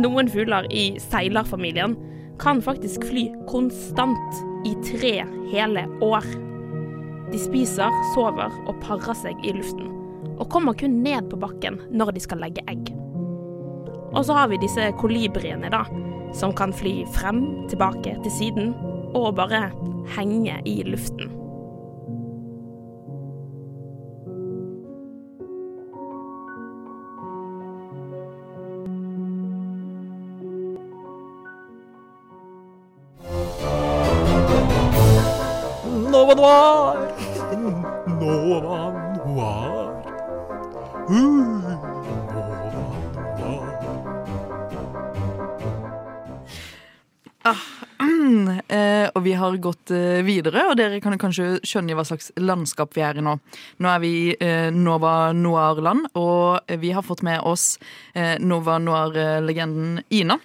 [0.00, 1.98] noen fugler i seilerfamilien
[2.40, 5.18] kan faktisk fly konstant i tre
[5.52, 6.24] hele år.
[7.30, 9.90] De spiser, sover og parer seg i luften,
[10.40, 12.90] og kommer kun ned på bakken når de skal legge egg.
[14.10, 15.84] Og så har vi disse kolibriene, da,
[16.34, 18.74] som kan fly frem, tilbake, til siden,
[19.14, 19.68] og bare
[20.16, 21.30] henge i luften.
[36.10, 37.09] Nova Noir!
[38.20, 38.92] Nova
[39.24, 40.04] Noir.
[41.08, 41.16] Uh,
[42.28, 42.68] Nova
[43.38, 43.80] Noir.
[47.42, 47.56] Ah,
[48.02, 52.04] mm, eh, og vi har gått eh, videre, og dere kan kanskje skjønne i hva
[52.04, 53.38] slags landskap vi er i nå.
[53.80, 57.78] Nå er vi i eh, Nova Noir-land, og vi har fått med oss
[58.12, 60.36] eh, Nova Noir-legenden Ina.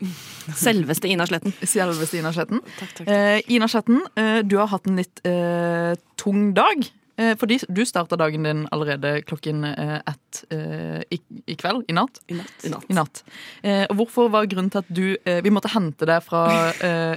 [0.55, 1.51] Selveste Ina Sletten.
[1.75, 2.63] Selveste Ina Sletten.
[3.03, 6.88] Eh, Ina Sletten, eh, du har hatt en litt eh, tung dag.
[7.17, 11.86] Eh, fordi du starta dagen din allerede klokken eh, ett eh, i, i kveld.
[11.88, 12.19] I natt.
[12.28, 12.67] I natt.
[12.89, 13.23] I natt.
[13.63, 15.06] Eh, og hvorfor var grunnen til at du
[15.45, 16.71] Vi måtte hente deg fra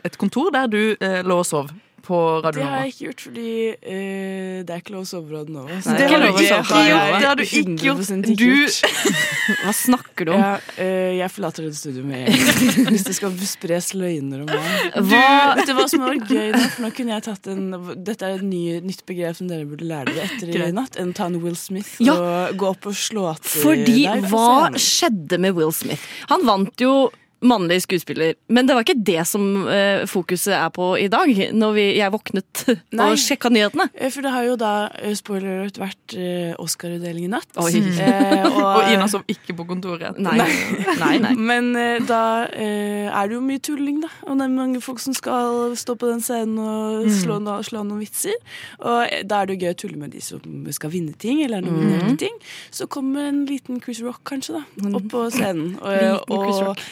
[0.05, 0.81] et kontor der du
[1.25, 1.71] lå og sov
[2.03, 2.69] på Radio Nova?
[2.69, 5.55] Det har jeg ikke gjort, fordi eh, det er ikke lov å sove på Radio
[5.55, 5.79] Nova.
[5.83, 6.69] så Nei, det har du ikke gjort.
[6.69, 8.03] Det har du ikke gjort.
[8.09, 10.41] 100% Du- Hva snakker du om?
[10.43, 12.89] Ja, eh, jeg forlater dette studioet med en gang.
[12.93, 14.99] Hvis det skal spres løgner om meg.
[15.11, 16.63] Hva- du hva som var gøy nå?
[16.75, 17.69] For nå kunne jeg tatt en
[18.05, 20.99] Dette er et ny, nytt begrep som dere burde lære dere etter i natt.
[21.01, 22.15] En ta en Will Smith Ja.
[22.15, 26.03] og gå opp og slå til Fordi deg Fordi, hva skjedde med Will Smith?
[26.29, 30.89] Han vant jo mannlig skuespiller, men det var ikke det som uh, fokuset er på
[30.99, 31.29] i dag.
[31.55, 32.65] Når vi, jeg våknet
[32.99, 33.11] Nei.
[33.13, 33.87] og sjekka nyhetene.
[33.95, 34.71] Eh, For det har jo da,
[35.03, 37.51] eh, spoiler alert, vært uh, Oscar-utdeling i natt.
[37.63, 37.75] Oi.
[37.99, 40.19] Uh, Og Ina som ikke på kontoret.
[40.19, 40.35] Nei.
[40.39, 41.33] Nei, nei.
[41.39, 41.71] Men
[42.09, 44.11] da er det jo mye tulling, da.
[44.27, 47.13] Og det er mange folk som skal stå på den scenen og Mm.
[47.15, 48.35] slå, no, slå noen vitser.
[48.83, 50.41] Og da er det jo gøy å tulle med de som
[50.75, 52.19] skal vinne ting, eller nominere Mhm.
[52.19, 52.35] ting.
[52.75, 55.77] Så kommer en liten Chris Rock, kanskje, da, opp på scenen.
[55.81, 56.83] Og, Liten Chris Rock.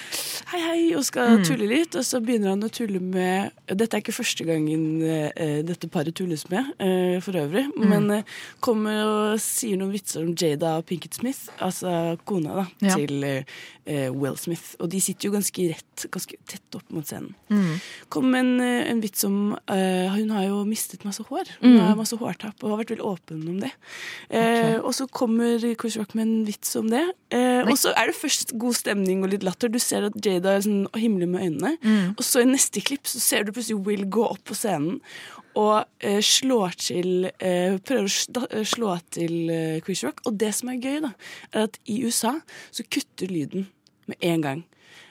[0.52, 1.44] Hei, hei, og skal Mm.
[1.44, 1.94] tulle litt.
[1.96, 6.14] Og så begynner han å tulle med Dette er ikke første gangen eh, dette paret
[6.14, 7.66] tulles med, eh, for øvrig.
[7.74, 7.88] Mm.
[7.88, 8.22] Men eh,
[8.60, 9.02] kommer
[9.34, 12.94] og sier noen vitser om Jada og Pinkett Smith, altså kona da, Ja.
[12.94, 14.76] til eh, Will Smith.
[14.80, 17.34] Og de sitter jo ganske rett, ganske tett opp mot scenen.
[17.50, 17.80] Mm.
[18.08, 21.44] Kom en, eh, en vits om eh, Hun har jo mistet masse hår.
[21.60, 21.80] Hun Mm.
[21.86, 23.72] har masse hårtapp og har vært veldig åpen om det.
[24.30, 27.02] Eh, Og så kommer Chris Rock med en vits om det.
[27.66, 29.68] Og så er det først god stemning og litt latter.
[29.68, 31.72] Du ser at Jada er sånn, himler med øynene.
[31.82, 32.14] Mm.
[32.16, 35.00] Og så i neste klipp så ser du plutselig Will gå opp på scenen
[35.56, 40.20] og eh, slår til eh, Prøver å eh, slå til eh, Chris Rock.
[40.28, 41.12] Og det som er gøy, da,
[41.52, 42.36] er at i USA
[42.70, 43.68] så kutter lyden
[44.10, 44.64] med en gang.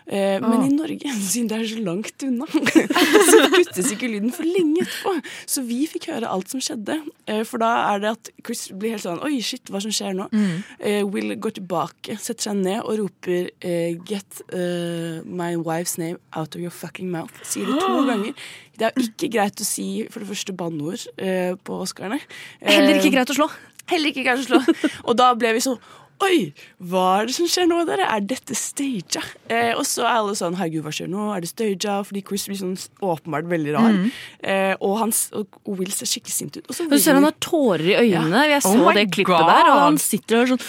[0.08, 0.66] Eh, Men Ah.
[0.68, 2.46] i Norge, siden det er så langt unna,
[3.30, 5.14] så kuttes ikke lyden for lenge etterpå.
[5.50, 7.00] Så vi fikk høre alt som skjedde.
[7.28, 10.14] Eh, for da er det at Chris blir helt sånn Oi, shit, hva som skjer
[10.20, 10.28] nå?
[10.30, 10.64] Mm.
[10.80, 16.20] Eh, Will går tilbake, setter seg ned og roper eh, Get uh, my wife's name
[16.38, 17.34] out of your fucking mouth.
[17.44, 18.38] Sier det to ganger.
[18.78, 22.20] Det er ikke greit å si for det første banneord eh, på Oscarene.
[22.62, 23.50] Heller ikke greit å slå.
[23.90, 24.62] Heller ikke greit å slå.
[25.10, 25.80] Og da ble vi sånn
[26.24, 28.06] Oi, hva er det som skjer nå, dere?
[28.08, 29.18] Er dette staged?
[29.52, 31.26] Eh, og så er alle sånn Herregud, hva skjer nå?
[31.36, 31.88] Er det staged?
[32.08, 33.92] Fordi Chris blir sånn åpenbart veldig rar.
[33.98, 34.06] Mm.
[34.40, 36.64] Eh, og, han, og Will ser skikkelig sint ut.
[36.70, 38.46] Og så Du ser han har tårer i øynene.
[38.54, 39.50] Jeg så Oh det klippet God.
[39.52, 40.64] der, og han sitter og er sånn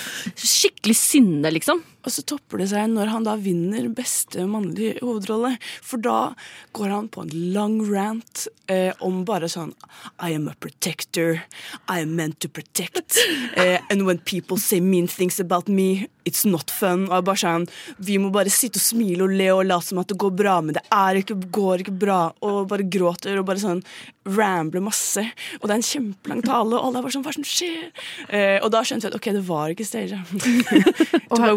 [0.57, 1.85] skikkelig sinne, liksom.
[2.07, 5.57] Og så topper det seg når han da vinner beste mannlige hovedrolle.
[5.83, 6.37] For da
[6.77, 9.75] går han på en lang rant eh, om bare sånn
[10.23, 11.43] I am a protector.
[11.91, 13.19] I am meant to protect.
[13.57, 17.07] Eh, and when people say mean things about me, it's not fun.
[17.11, 20.11] Og bare sånn, Vi må bare sitte og smile og le og late som at
[20.11, 20.85] det går bra, men det
[21.23, 22.21] ikke, går ikke bra.
[22.43, 23.83] Og bare gråter og bare sånn
[24.27, 25.23] rambler masse.
[25.61, 27.91] Og det er en kjempelang tale, og alle er bare sånn Hva som skjer?
[28.29, 30.19] Eh, og da skjønte vi at ok, det var ikke jeg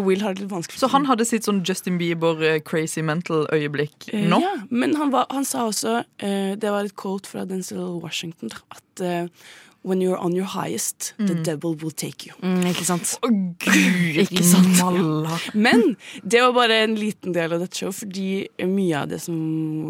[0.06, 0.78] Will har det litt vanskelig.
[0.80, 4.40] Så han hadde sitt sånn Justin Bieber eh, crazy mental-øyeblikk Eh, nå?
[4.42, 8.52] Ja, men han, var, han sa også eh, Det var et quote fra Denzel Washington.
[8.70, 9.26] At eh,
[9.82, 11.42] When you're on your highest, the Mm.
[11.44, 12.34] devil will take you.
[12.68, 13.14] ikke sant?
[13.24, 15.54] Å, Gud, Ikke sant?
[15.54, 19.38] Men det var bare en liten del av dette showet, fordi mye av det som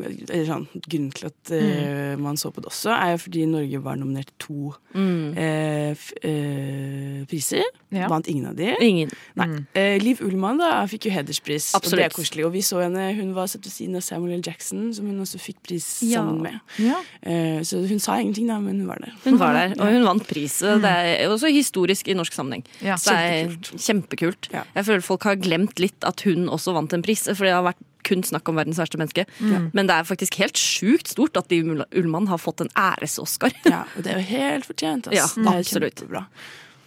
[0.04, 3.82] eller sånn, Grunnen til at eh, man så på det også, er jo fordi Norge
[3.82, 5.36] var nominert til to Mm.
[5.38, 7.62] eh, f, uh, priser.
[7.94, 8.08] Ja.
[8.10, 8.72] Vant ingen av de.
[8.82, 9.10] Ingen.
[9.38, 9.46] Nei.
[9.78, 12.44] Eh, Liv Ullmann da, fikk jo hederspris, og det er koselig.
[12.46, 14.42] Og vi så henne, hun var satt ved siden av Samuel L.
[14.46, 16.20] Jackson, som hun også fikk pris Ja.
[16.22, 16.60] sammen med.
[16.78, 16.98] Ja.
[17.22, 19.12] Eh, så hun sa ingenting, da, men hun var der.
[19.24, 20.58] Hun var der, og hun vant pris.
[20.60, 22.64] Det er også historisk i norsk sammenheng.
[22.84, 22.98] Ja.
[23.00, 24.50] Så det er kjempekult.
[24.52, 27.66] Jeg føler folk har glemt litt at hun også vant en pris, for det har
[27.66, 29.26] vært kun snakk om verdens verste menneske.
[29.40, 29.70] Mm.
[29.76, 33.54] Men det er faktisk helt sjukt stort at Liv Ullmann har fått en æres-Oscar.
[33.68, 35.10] Ja, og det er jo helt fortjent.
[35.10, 35.16] ass.
[35.16, 36.00] Ja, det er absolutt.
[36.00, 36.24] kjempebra.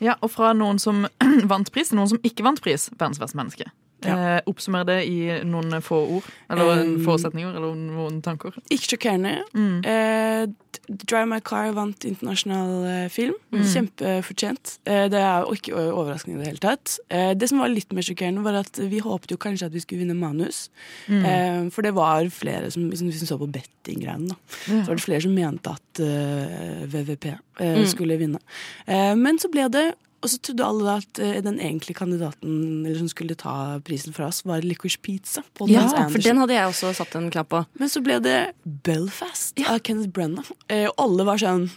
[0.04, 1.06] Ja, og fra noen som
[1.54, 2.90] vant pris til noen som ikke vant pris.
[2.98, 3.70] Verdens verste menneske.
[4.06, 8.52] Eh, oppsummer det i noen få ord, eller Um, få setninger, eller noen tanker.
[8.70, 9.44] Ikke sjokkerende.
[9.54, 9.86] Mm.
[9.86, 10.48] Eh,
[10.90, 13.36] Drive My Car vant internasjonal eh, film.
[13.54, 13.64] Mm.
[13.64, 14.78] Kjempefortjent.
[14.90, 16.98] Eh, det er jo ikke overraskende i det hele tatt.
[17.10, 19.80] Eh, det som var litt mer sjokkerende, var at vi håpet jo kanskje at vi
[19.86, 20.66] skulle vinne manus.
[21.08, 21.24] Mm.
[21.26, 24.34] Eh, for det var flere som, som, som så på bettinggreiene.
[24.34, 24.36] da.
[24.68, 24.82] Ja.
[24.84, 26.04] Så var det flere som mente at
[26.94, 27.86] VVP Mm.
[27.86, 28.40] skulle vinne.
[28.88, 32.86] Eh, men så ble det og så trodde alle da at eh, den egentlige kandidaten
[32.88, 33.56] eller som skulle ta
[33.86, 35.44] prisen fra oss, var Licorice Pizza.
[35.58, 36.12] Paul Ja, Anderson.
[36.16, 37.64] for den hadde jeg også satt en knapp på.
[37.80, 38.38] Men så ble det
[38.88, 40.50] Belfast av Kenneth Branagh.
[40.72, 41.68] Eh, og alle var sånn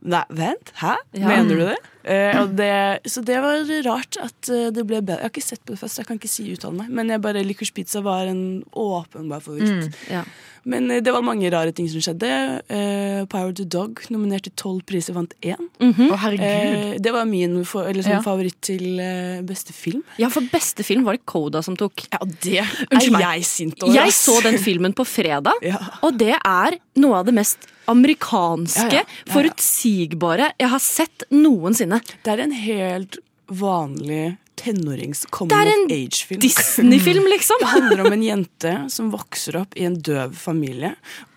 [0.00, 0.94] Nei, vent, hæ?
[1.12, 1.28] Ja.
[1.28, 1.78] Mener du det?
[2.08, 2.72] Eh, og det?
[3.12, 5.18] Så det var rart at eh, det ble bedre.
[5.20, 6.88] Jeg har ikke sett på det først, jeg kan ikke si uttale meg.
[6.96, 9.90] Men jeg bare Licorice Pizza var en åpenbar favoritt.
[9.90, 10.22] Mm, ja.
[10.64, 12.30] Men eh, det var mange rare ting som skjedde.
[12.72, 15.68] Eh, Power to Dog nominert til tolv priser, vant én.
[15.80, 16.16] Mm -hmm.
[16.16, 16.46] herregud.
[16.46, 18.22] Eh, det var min for, eller sånn Ja.
[18.22, 20.02] favoritt til eh, beste film.
[20.18, 21.92] Ja, for beste film var det Coda som tok.
[22.12, 23.20] Ja, det Unnskyld meg.
[23.20, 23.94] jeg sint over.
[23.94, 25.78] Jeg så den filmen på fredag, Ja.
[26.02, 27.58] og det er noe av det mest
[27.90, 29.32] amerikanske, Ja, ja.
[29.32, 32.00] Forutsigbare jeg har sett noensinne.
[32.24, 33.18] Det er en helt
[33.50, 36.40] vanlig tenårings Det coming en of age-film.
[36.40, 37.56] Disney-film, liksom.
[37.60, 40.94] Det handler om en jente som vokser opp i en døv familie,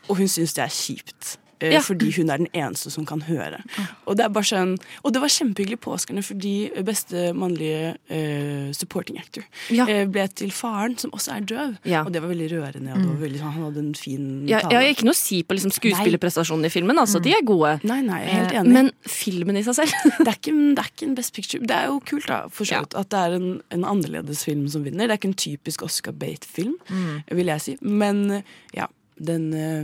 [0.10, 1.38] og hun syns det er kjipt.
[1.63, 1.80] Eh, Ja.
[1.82, 3.62] Fordi hun er den eneste som kan høre.
[4.06, 8.71] Og det er bare sånn Og det var kjempehyggelig på Oscarene, fordi beste mannlige uh,
[8.76, 9.86] supporting actor Ja.
[9.88, 11.78] uh, ble til faren, som også er døv.
[12.04, 12.93] Og det var veldig rørende.
[12.93, 14.69] Og det var veldig, sånn- han hadde en fin tale.
[14.69, 16.97] jeg har ikke noe å si på liksom skuespillerprestasjonene i filmen.
[16.99, 17.80] Altså, De er gode.
[17.88, 18.73] Nei, nei, helt enig.
[18.73, 19.91] Men filmen i seg selv
[20.26, 21.62] det, er ikke, det er ikke en Best Picture.
[21.63, 24.67] Det er jo kult da, for så vidt at det er en, en annerledes film
[24.69, 25.08] som vinner.
[25.08, 27.23] Det er ikke en typisk Oscar Bate-film, Mm.
[27.38, 27.78] vil jeg si.
[27.82, 28.43] Men
[28.76, 29.84] ja, den, eh,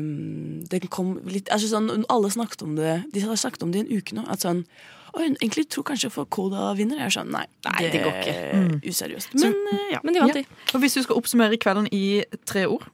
[0.70, 3.86] den kom litt altså sånn, Alle snakket om det De har snakket om det i
[3.86, 4.24] en uke nå.
[4.30, 4.64] At sånn
[5.14, 7.00] Oi, hun egentlig tror kanskje Koda vinner.
[7.02, 8.34] Jeg er sånn, nei, Nei, det går ikke.
[8.54, 8.76] Mm.
[8.86, 9.32] Useriøst.
[9.34, 10.02] Men så, ja.
[10.06, 10.44] Men de vant, de.
[10.74, 12.86] Og hvis du skal oppsummere kvelden i tre ord?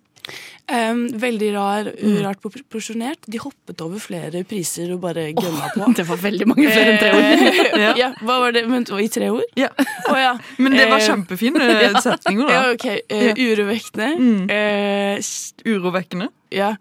[0.66, 2.16] Em, veldig rar, Mm.
[2.26, 3.20] rart proporsjonert.
[3.30, 5.86] De hoppet over flere priser og bare gønna på.
[6.00, 7.60] Det var veldig mange flere enn tre ord.
[7.86, 7.92] ja.
[8.00, 8.64] ja, hva var det?
[8.72, 9.46] Men, I tre ord?
[9.56, 9.70] Ja.
[10.10, 10.34] Oh, ja.
[10.58, 12.54] Men det var Eh, kjempefine eh, setninger, da.
[12.56, 12.88] Ja, ok.
[13.14, 14.10] Uh, urovekkende.
[14.18, 14.44] Mm.
[14.50, 16.30] Uh, Urovekkende.
[16.52, 16.74] ja.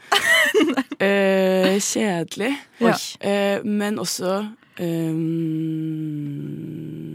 [0.99, 2.55] Eh, kjedelig.
[2.81, 2.95] Ja.
[3.21, 4.47] Eh, men også
[4.81, 6.65] um,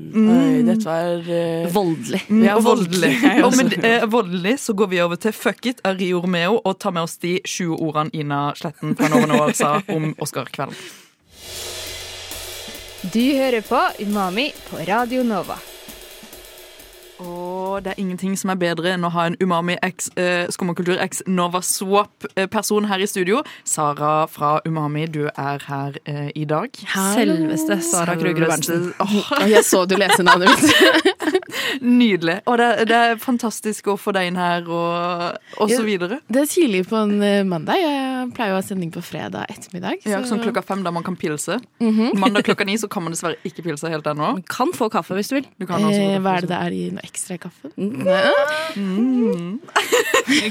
[0.09, 0.25] Mm.
[0.25, 2.23] Nei, dette var uh, Voldelig.
[2.29, 3.11] Mm, Ja, voldelig.
[3.45, 6.79] og med eh, voldelig så går vi over til Fuck it av Rio Romeo og
[6.81, 10.73] tar med oss de 20 ordene Ina Sletten fra Nova Noir sa om Oscar-kvelden.
[13.13, 15.59] Du hører på Umami på Radio Nova.
[17.19, 20.99] Og det er ingenting som er bedre enn å ha en Umami X, eh, Skummakultur
[21.03, 23.41] X Nova Swap-person her i studio.
[23.67, 26.71] Sara fra Umami, du er her eh, i dag.
[26.95, 28.93] Selveste Sara Krugerud Berntsen.
[29.03, 29.19] Oh.
[29.47, 31.35] Jeg så du leste navnet mitt.
[32.01, 32.39] nydelig.
[32.49, 36.19] Og det, det er fantastisk å få deg inn her, og, og så videre.
[36.29, 37.79] Det er tidlig på en eh, mandag.
[37.81, 40.03] Jeg pleier å ha sending på fredag ettermiddag.
[40.09, 41.59] Ja, sånn klokka fem da man kan pilse.
[41.83, 42.13] Mhm.
[42.19, 44.33] Mandag klokka ni så kan man dessverre ikke pilse helt ennå.
[44.51, 45.47] Kan få kaffe hvis du vil.
[45.59, 47.71] Du kan Eh, hva er det det er i noe ekstra i kaffen?
[48.77, 49.59] Mm.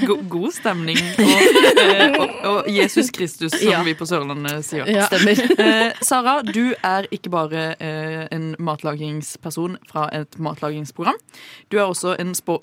[0.06, 0.98] God, god stemning.
[1.18, 3.82] Og, eh, og, og Jesus Kristus, som Ja.
[3.86, 4.88] vi på Sørlandet sier.
[4.90, 5.06] Ja.
[5.10, 5.38] Stemmer.
[5.62, 10.38] Eh, Sara, du er ikke bare eh, en matlagingsperson fra et
[10.82, 11.18] matlagingsprogram.
[11.70, 12.58] Du er også en spå,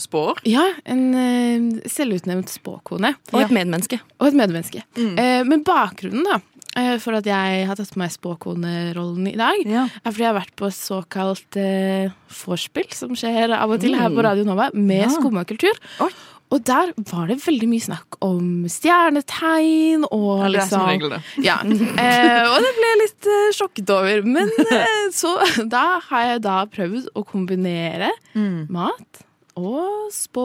[0.00, 0.22] spå.
[0.48, 3.14] Ja, en eh, selvutnevnt spåkone.
[3.32, 4.00] Og et medmenneske.
[4.20, 4.82] Og et medmenneske.
[4.96, 5.18] Mm.
[5.18, 6.40] Eh, men bakgrunnen da,
[6.76, 9.86] eh, for at jeg har tatt på meg spåkonerollen i dag, Ja.
[10.04, 12.10] er fordi jeg har vært på såkalt eh,
[12.44, 14.16] vorspiel, som skjer av og til her Mm.
[14.16, 15.08] på Radio Nova, med Ja.
[15.08, 15.76] skummakultur.
[16.50, 20.86] Og der var det veldig mye snakk om stjernetegn og Ja, det er som liksom
[20.88, 21.20] regel det.
[21.48, 24.22] Ja, eh, og det ble jeg litt eh, sjokket over.
[24.26, 25.34] Men eh, så
[25.76, 28.68] da har jeg da prøvd å kombinere Mm.
[28.70, 29.24] mat
[29.58, 30.42] og spå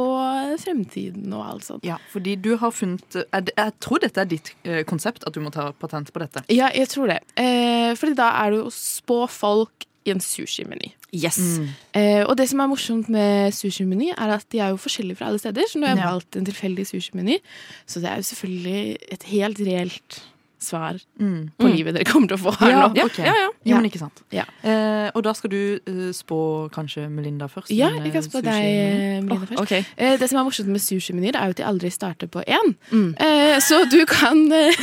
[0.59, 1.83] fremtiden og alt sånt.
[1.85, 5.39] Ja, fordi du har funnet Jeg, Jeg tror dette er ditt eh, konsept, at du
[5.45, 6.41] må ta patent på dette.
[6.51, 7.19] Ja, jeg tror det.
[7.39, 10.91] Eh, fordi da er det å spå folk i en sushimeny.
[11.15, 11.38] Yes.
[11.39, 11.67] Mm.
[11.95, 15.32] Eh, og det som er morsomt med sushimeny, er at de er jo forskjellige fra
[15.32, 15.63] alle steder.
[15.71, 16.12] Så nå har jeg Ja.
[16.12, 17.39] valgt en tilfeldig sushimeny.
[17.88, 20.23] Så det er jo selvfølgelig et helt reelt
[20.65, 21.51] svar Mm.
[21.60, 23.10] på livet dere kommer til å få her Ja, nå.
[23.19, 23.34] Ja,
[23.65, 24.21] Jo, men ikke sant.
[24.32, 24.45] Ja.
[24.63, 27.69] Eh, og da skal du uh, spå kanskje Melinda først?
[27.69, 29.62] Ja, jeg kan eh, spå deg, Melinda, først.
[29.62, 29.84] Okay.
[29.97, 32.73] Eh, det som er morsomt med sushimenyer, er jo at de aldri starter på én.
[32.91, 33.13] Mm.
[33.19, 34.73] Eh, så du kan eh,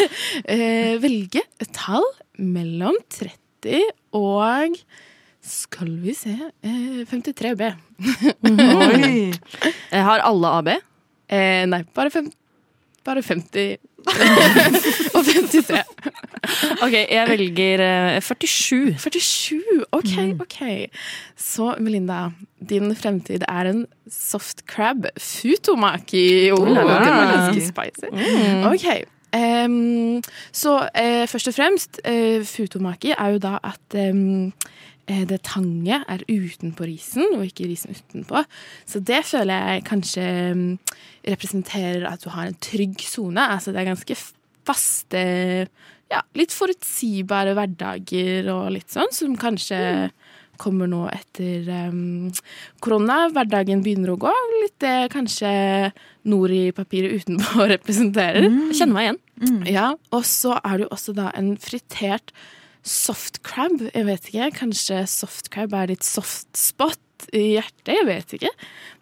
[0.45, 2.05] eh, velge et tall
[2.39, 3.83] mellom 30
[4.15, 4.77] og
[5.43, 7.73] skal vi se eh, 53B.
[8.47, 9.33] Oi!
[9.91, 10.69] Jeg har alle AB.
[11.33, 12.29] Eh, nei, bare, fem,
[13.05, 13.79] bare 50
[15.17, 15.81] og 53.
[16.83, 18.95] Ok, jeg velger eh, 47.
[19.03, 19.63] 47,
[19.99, 20.61] OK, OK.
[21.39, 22.29] Så Melinda,
[22.59, 26.53] din fremtid er en soft crab futomaki.
[26.55, 28.13] Oh, det var ganske spicy.
[28.13, 28.71] Mm.
[28.71, 28.87] OK.
[29.33, 35.41] em, så eh, først og fremst, eh, futomaki er jo da at em, eh, det
[35.49, 38.45] tanget er utenpå risen, og ikke risen utenpå.
[38.87, 40.27] Så det føler jeg kanskje
[41.27, 43.43] representerer at du har en trygg sone.
[43.43, 44.17] Altså det er ganske
[44.67, 45.25] faste
[46.13, 49.81] ja, litt forutsigbare hverdager og litt sånn, som kanskje
[50.63, 52.31] kommer nå etter um,
[52.85, 53.25] korona.
[53.33, 54.33] Hverdagen begynner å gå.
[54.63, 55.51] Litt det kanskje
[56.29, 58.47] nord i papiret utenpå representerer.
[58.47, 58.71] Mm.
[58.71, 59.21] kjenner meg igjen.
[59.67, 62.31] Ja, Og så er det jo også da en fritert
[62.83, 63.79] soft crab.
[63.93, 66.99] Jeg vet ikke, kanskje soft crab er ditt soft spot
[67.31, 68.51] i hjertet, jeg vet ikke.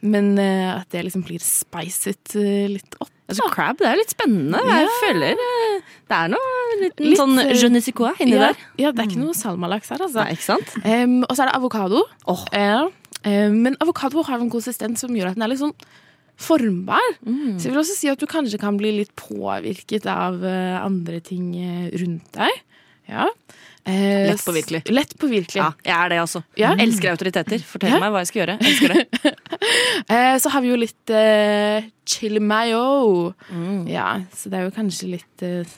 [0.05, 3.13] Men uh, at det liksom blir spicet uh, litt opp.
[3.31, 4.59] Altså, crab, det er litt spennende.
[4.67, 8.49] Jeg føler eh, det er noe litt, Litt, sånn je ne sais quoi inni ja,
[8.49, 8.65] der.
[8.75, 10.25] Ja, det er ikke noe salmalaks her, altså.
[10.25, 10.73] Nei, ikke sant?
[10.83, 12.01] Um, og så er det avokado.
[12.27, 12.43] Oh.
[12.51, 12.89] Ja.
[13.23, 15.77] Men avokado har en konsistens som gjør at den er litt sånn
[16.43, 17.07] formbar.
[17.23, 17.55] Mm.
[17.61, 21.53] Så jeg vil også si at du kanskje kan bli litt påvirket av andre ting
[22.03, 22.65] rundt deg.
[23.07, 23.31] Ja.
[23.89, 24.81] Eh, Lett påvirkelig.
[24.85, 25.57] virkelig Lett påvirkelig.
[25.63, 26.43] Ja, jeg er det altså.
[26.61, 26.75] Ja.
[26.77, 27.63] Elsker autoriteter.
[27.65, 28.01] Fortell Ja.
[28.03, 28.59] meg hva jeg skal gjøre.
[28.61, 29.07] Elsker det.
[30.11, 33.35] Eh, så har vi jo litt eh, Chill mayo.
[33.53, 33.87] Mm.
[33.91, 35.69] Ja, så det er jo kanskje litt eh,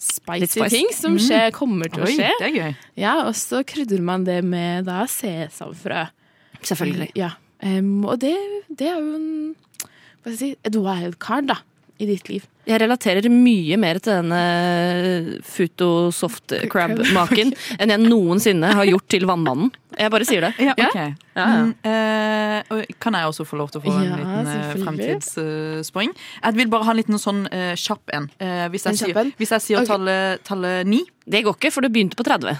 [0.00, 0.70] spicy Litt spice.
[0.72, 1.52] ting som Mm.
[1.52, 2.30] kommer til Oi, å skje.
[2.40, 2.76] det er gøy.
[2.96, 6.06] Ja, og så krydrer man det med da sesamfrø.
[6.62, 7.10] Selvfølgelig.
[7.20, 7.32] Ja.
[7.62, 8.34] Um, og det,
[8.72, 9.54] det er jo en
[10.22, 11.58] hva skal jeg si, et wildcard, da.
[12.00, 12.46] I ditt liv?
[12.68, 19.26] Jeg relaterer mye mer til denne Futo soft crab-maken enn jeg noensinne har gjort til
[19.28, 19.72] Vannmannen.
[19.98, 20.52] Jeg bare sier det.
[20.62, 21.12] Ja, okay.
[21.34, 21.62] Ja, ja.
[21.66, 25.18] Mm, uh, kan jeg også få lov til å få en liten uh, selvfølgelig.
[25.36, 28.28] Uh, jeg vil bare ha en liten sånn eh, kjapp en.
[28.40, 29.32] Eh, hvis, jeg En sier, en?
[29.40, 29.90] hvis jeg sier okay.
[29.90, 32.56] tallet, tallet ni Det går ikke, for du begynte på 30.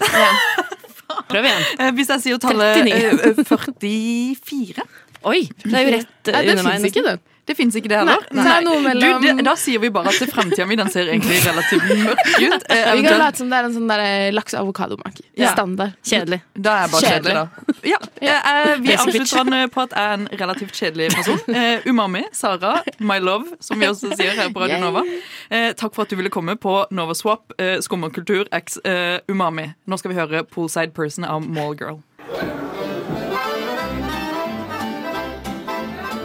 [1.31, 1.65] Prøv igjen.
[1.97, 3.31] Hvis jeg sier tallet 39.
[3.31, 4.87] eh, 44
[5.29, 6.77] Oi, det er jo rett Nei, under meg.
[6.79, 7.30] finnes ikke, nesten.
[7.45, 8.21] Det fins ikke det heller?
[8.31, 10.89] Nei, det er noe mellom- Du, det, da sier vi bare at framtida mi den
[10.93, 12.63] ser egentlig relativt mørk ut.
[12.69, 15.21] Eh, Vi kan late som det er en sånn laks- og avokadomake.
[15.35, 15.51] Ja.
[15.51, 15.93] Standard.
[16.05, 16.41] Kjedelig.
[16.55, 17.47] Da er jeg bare kjedelig, da.
[17.83, 21.39] Ja, eh, Vi Basic avslutter den på at jeg er en relativt kjedelig person.
[21.55, 25.03] Eh, umami, Sara, my love, som vi også sier her på Radio Nova.
[25.49, 29.73] Eh, takk for at du ville komme på Nova Swap, eh, Skummakultur x eh, Umami.
[29.87, 31.99] Nå skal vi høre Poolside Person av Mallgirl.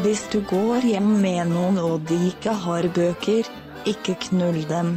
[0.07, 3.48] Hvis du går hjem med noen og de ikke har bøker,
[3.90, 4.92] ikke knull dem.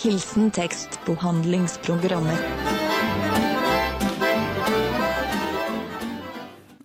[0.00, 2.40] Hilsen tekstbehandlingsprogrammer.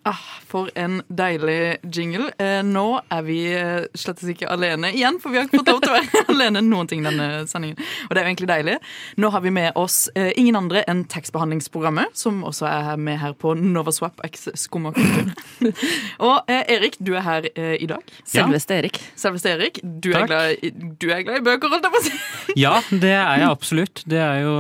[0.04, 0.20] Ah,
[0.50, 2.32] for en deilig jingle.
[2.42, 5.82] Eh, nå er vi eh, slett ikke alene igjen, for vi har ikke fått lov
[5.84, 7.78] til å være alene noen ting denne sendingen.
[8.08, 8.78] Og det er jo egentlig deilig.
[9.22, 13.36] Nå har vi med oss eh, ingen andre enn tekstbehandlingsprogrammet, som også er med her
[13.38, 15.32] på Novaswap x Skummakultur.
[16.30, 18.16] Og eh, Erik, du er her eh, i dag.
[18.28, 19.02] Selveste Erik.
[19.20, 19.82] Selveste Erik.
[19.84, 22.18] Du er, glad i, du er glad i bøker, holdt jeg på å si.
[22.60, 24.02] Ja, det er jeg absolutt.
[24.10, 24.54] Det er jo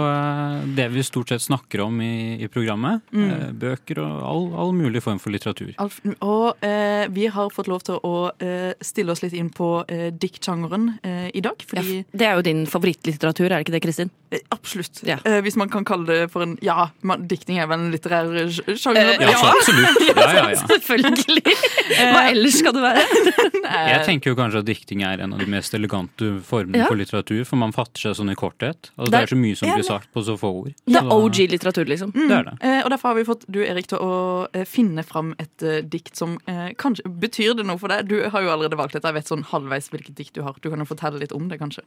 [0.77, 3.01] det vi stort sett snakker om i, i programmet.
[3.09, 3.57] Mm.
[3.59, 5.73] Bøker og all, all mulig form for litteratur.
[5.79, 9.85] Alf, og eh, vi har fått lov til å eh, stille oss litt inn på
[9.87, 11.61] eh, dikt-sjangeren eh, i dag.
[11.69, 14.11] Fordi Det er jo din favorittlitteratur, er det ikke det, Kristin?
[14.31, 14.99] Eh, Absolutt.
[15.07, 18.27] Eh, hvis man kan kalle det for en Ja, man, dikting er vel en litterær
[18.75, 19.13] sjanger?
[19.15, 20.03] Eh, ja, så absolutt.
[20.19, 20.67] Ja, ja, ja.
[20.73, 21.55] Selvfølgelig.
[21.95, 23.05] Hva ellers skal det være?
[23.89, 26.87] Jeg tenker jo kanskje at dikting er en av de mest elegante formene Ja.
[26.91, 28.91] for litteratur, for man fatter seg sånn i korthet.
[28.97, 30.73] Altså, Det det er- så mye som Ja, blir sagt på så få ord.
[30.85, 32.11] Det er OG-litteratur, liksom.
[32.15, 32.27] Mm.
[32.29, 32.55] Det er det.
[32.61, 35.63] Eh, og derfor har vi fått du, Erik, til å eh, finne fram et
[35.95, 38.07] dikt som eh, kanskje Betyr det noe for deg?
[38.09, 39.09] Du har jo allerede valgt dette.
[39.11, 40.55] Jeg vet sånn halvveis hvilket dikt du har.
[40.61, 41.83] Du kan jo fortelle litt om det, kanskje.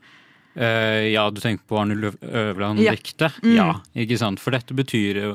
[0.53, 2.29] Eh, ja, du tenker på Arne Løv- Ja.
[2.53, 3.39] Øverland-diktet?
[3.43, 3.55] Mm.
[3.57, 4.41] Ja, ikke sant.
[4.43, 5.33] For dette betyr jo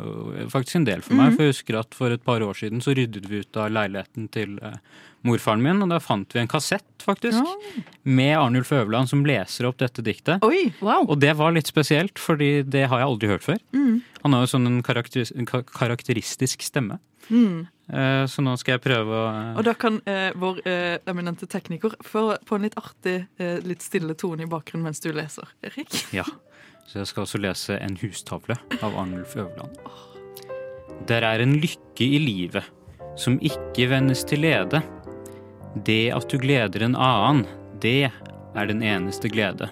[0.53, 1.31] faktisk en del for meg.
[1.31, 1.35] Mhm.
[1.39, 4.27] For jeg husker at for et par år siden så ryddet vi ut av leiligheten
[4.31, 4.75] til eh,
[5.25, 7.41] morfaren min, og da fant vi en kassett, faktisk,
[8.05, 10.43] med Arnulf Øverland som leser opp dette diktet.
[10.45, 11.01] Oi, wow.
[11.09, 13.57] Og det var litt spesielt, fordi det har jeg aldri hørt før.
[13.73, 13.97] Mm.
[14.23, 16.99] Han har jo sånn en karakteris en karakteristisk stemme.
[17.31, 17.67] Mm.
[17.87, 21.95] Eh, så nå skal jeg prøve å Og da kan eh, vår eh, eminente tekniker
[22.03, 25.93] få på en litt artig, eh, litt stille tone i bakgrunnen mens du leser, Erik.
[26.19, 26.27] Ja.
[26.87, 29.75] Så jeg skal også lese En hustavle av Arnulf Øverland.
[31.07, 32.67] Der er en lykke i livet
[33.19, 34.81] som ikke vendes til lede.
[35.87, 37.43] Det at du gleder en annen,
[37.83, 39.69] det er den eneste glede.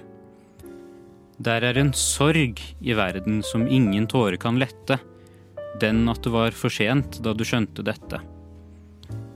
[1.41, 4.99] Der er en sorg i verden som ingen tåre kan lette.
[5.81, 8.21] Den at det var for sent da du skjønte dette.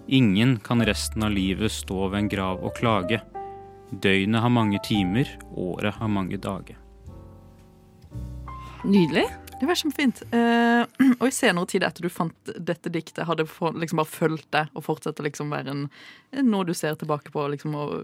[0.08, 3.20] Ingen kan resten av livet stå ved en grav og klage.
[3.92, 6.80] Døgnet har mange timer, året har mange dager.
[8.86, 9.28] Nydelig.
[9.60, 10.22] Det var kjempefint.
[10.32, 10.86] Uh,
[11.20, 14.70] og i senere tid etter du fant dette diktet, har det liksom bare fulgt deg
[14.74, 15.82] og fortsetter liksom være en,
[16.48, 17.96] noe du ser tilbake på liksom, og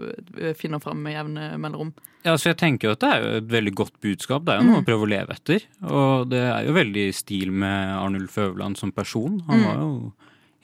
[0.42, 1.94] eh, finner fram med jevne mellomrom?
[2.26, 4.44] Ja, så jeg tenker jo at det er jo et veldig godt budskap.
[4.48, 4.84] Det er jo noe Mm.
[4.84, 5.66] å prøve å leve etter.
[5.86, 9.40] Og det er jo veldig i stil med Arnulf Øverland som person.
[9.48, 9.66] Han Mm.
[9.70, 10.14] var jo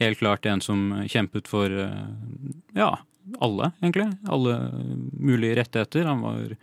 [0.02, 2.04] helt klart en som kjempet for eh,
[2.76, 2.98] ja,
[3.40, 4.10] alle, egentlig.
[4.28, 4.58] Alle
[5.14, 6.06] mulige rettigheter.
[6.10, 6.56] Han var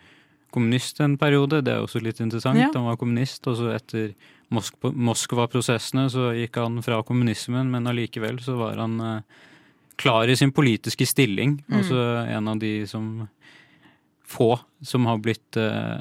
[0.58, 2.60] kommunist en periode, det er også litt interessant.
[2.60, 2.68] Ja.
[2.74, 4.12] Han var kommunist, og så etter
[4.54, 9.40] Mosk Moskva-prosessene så gikk han fra kommunismen, men allikevel så var han eh,
[10.00, 11.58] klar i sin politiske stilling.
[11.66, 11.80] Mm.
[11.80, 13.10] Altså en av de som
[14.28, 16.00] få som har blitt eh,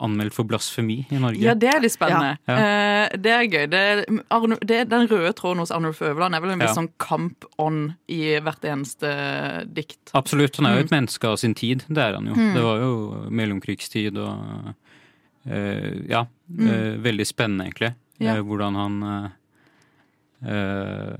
[0.00, 1.40] anmeldt for blasfemi i Norge.
[1.42, 2.36] Ja, det er litt spennende.
[2.48, 2.56] Ja.
[2.56, 3.66] Eh, det er gøy.
[3.72, 6.78] Det, er- Arno, det, den røde tråden hos Arnulf Øverland er vel en viss Ja.
[6.82, 9.12] sånn kampånd i hvert eneste
[9.72, 10.10] dikt.
[10.14, 10.56] Absolutt.
[10.56, 10.84] Han er jo Mm.
[10.84, 11.84] et menneske av sin tid.
[11.88, 12.34] Det er han jo.
[12.34, 12.54] Mm.
[12.54, 14.74] Det var jo mellomkrigstid og
[15.48, 16.26] eh, Ja.
[16.50, 16.68] Mm.
[16.68, 17.94] eh, veldig spennende, egentlig.
[18.20, 18.36] Ja.
[18.36, 19.30] Eh, hvordan han eh,
[20.52, 21.16] eh,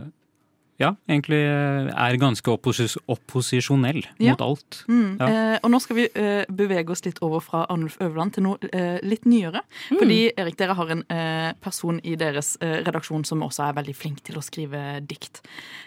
[0.81, 4.33] ja, egentlig eh, er ganske opposis opposisjonell Ja.
[4.33, 4.85] mot alt.
[4.89, 5.17] Mm.
[5.21, 5.27] Ja.
[5.29, 8.59] Eh, og nå skal vi eh, bevege oss litt over fra Arnulf Øverland til noe
[8.73, 9.63] eh, litt nyere.
[9.91, 9.99] Mm.
[10.01, 13.95] Fordi Erik, dere har en eh, person i deres eh, redaksjon som også er veldig
[13.97, 15.43] flink til å skrive dikt.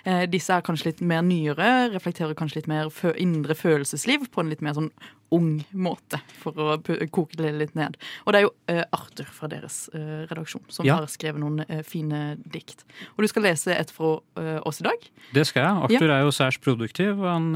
[0.05, 4.41] Eh, disse er kanskje litt mer nyere, reflekterer kanskje litt mer fø indre følelsesliv på
[4.45, 4.91] en litt mer sånn
[5.34, 6.76] ung måte, for å
[7.13, 7.97] koke det litt ned.
[8.26, 10.99] Og det er jo eh, Arthur fra deres eh, redaksjon som Ja.
[11.01, 12.86] har skrevet noen eh, fine dikt.
[13.15, 14.19] Og du skal lese et fra
[14.65, 15.07] oss i dag.
[15.34, 15.84] Det skal jeg.
[15.89, 17.53] Arthur er jo særs produktiv, han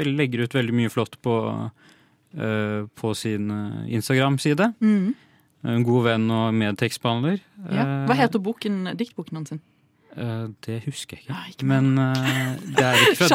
[0.00, 1.34] legger ut veldig mye flott på,
[3.00, 3.50] på sin
[3.90, 4.72] Instagram-side.
[4.80, 5.14] Mm.
[5.70, 7.42] En god venn og medtekstbehandler.
[7.68, 7.84] Ja.
[8.08, 9.52] Hva heter boken, diktboken hans?
[9.52, 9.60] sin?
[10.16, 11.66] Eh, det husker jeg ikke.
[11.70, 13.28] Men eh, det er ikke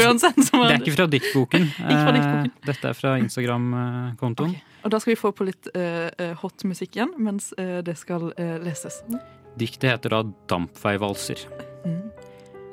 [0.00, 0.94] Johansen, som Det er ikke fra.
[0.94, 1.68] Ikke fra diktboken.
[1.94, 4.54] Eh, Dette er fra Instagram-kontoen.
[4.84, 7.96] Og da skal vi få på litt eh, eh, hot musikk igjen mens uh, det
[7.96, 9.00] skal uh, leses.
[9.60, 10.20] Diktet heter da
[10.50, 11.40] Dampveivalser.
[11.86, 12.02] Mm.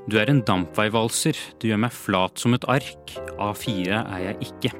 [0.09, 4.71] Du er en dampveivalser, du gjør meg flat som et ark, A4 er jeg ikke.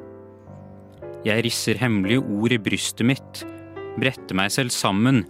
[1.27, 3.43] Jeg risser hemmelige ord i brystet mitt,
[4.01, 5.21] bretter meg selv sammen,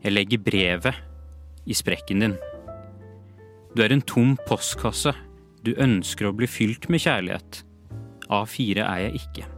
[0.00, 1.04] jeg legger brevet
[1.68, 2.38] i sprekken din.
[3.74, 5.10] Du er en tom postkasse,
[5.66, 7.64] du ønsker å bli fylt med kjærlighet,
[8.30, 9.48] A4 er jeg ikke.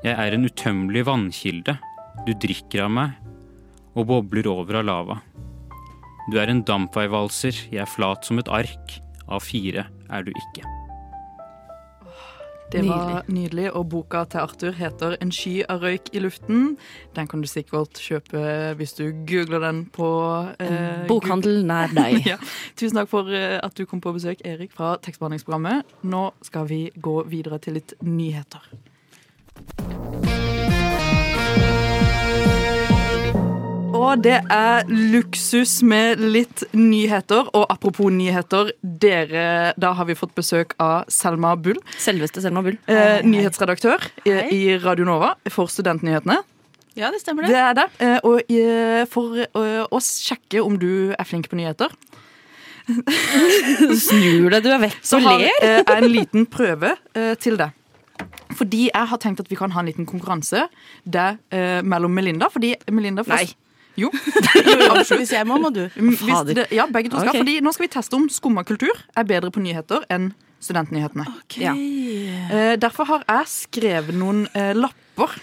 [0.00, 1.76] Jeg er en utømmelig vannkilde,
[2.24, 3.18] du drikker av meg,
[3.92, 5.18] og bobler over av lava.
[6.32, 8.96] Du er en dampveivalser, jeg er flat som et ark.
[9.28, 10.79] A4 er du ikke.
[12.70, 16.76] Det var nydelig, og boka til Arthur heter 'En sky av røyk i luften'.
[17.16, 20.06] Den kan du sikkert kjøpe hvis du googler den på
[20.60, 22.26] eh, bokhandel nær deg.
[22.26, 22.36] ja.
[22.76, 25.82] Tusen takk for eh, at du kom på besøk, Erik fra tekstbehandlingsprogrammet.
[26.04, 28.62] Nå skal vi gå videre til litt nyheter.
[34.00, 37.50] Og det er luksus med litt nyheter.
[37.56, 41.76] Og apropos nyheter, dere, da har vi fått besøk av Selma Bull.
[42.00, 42.78] Selveste Selma Bull.
[42.88, 46.38] Eh, nyhetsredaktør i, i Radio Nova for Studentnyhetene.
[46.98, 47.52] Ja, det stemmer det.
[47.54, 47.88] Det er det.
[48.02, 51.92] Eh, og eh, for eh, å sjekke om du er flink på nyheter
[54.00, 55.52] Snur deg, du er vekk Så og har ler.
[55.62, 57.76] eh, jeg en liten prøve eh, til deg.
[58.58, 60.64] Fordi jeg har tenkt at vi kan ha en liten konkurranse
[61.08, 62.48] der, eh, mellom Melinda.
[62.52, 63.54] Fordi Melinda får- Nei.
[63.98, 64.10] Jo.
[65.20, 65.82] Hvis jeg må, må du.
[65.94, 66.22] Hvis
[66.52, 67.32] det, ja, begge to skal.
[67.32, 67.42] Okay.
[67.42, 70.30] Fordi nå skal vi teste om skumma kultur er bedre på nyheter enn
[70.60, 71.24] studentnyhetene.
[71.60, 71.72] Ja.
[71.72, 75.38] Eh, derfor har jeg skrevet noen eh, lapper.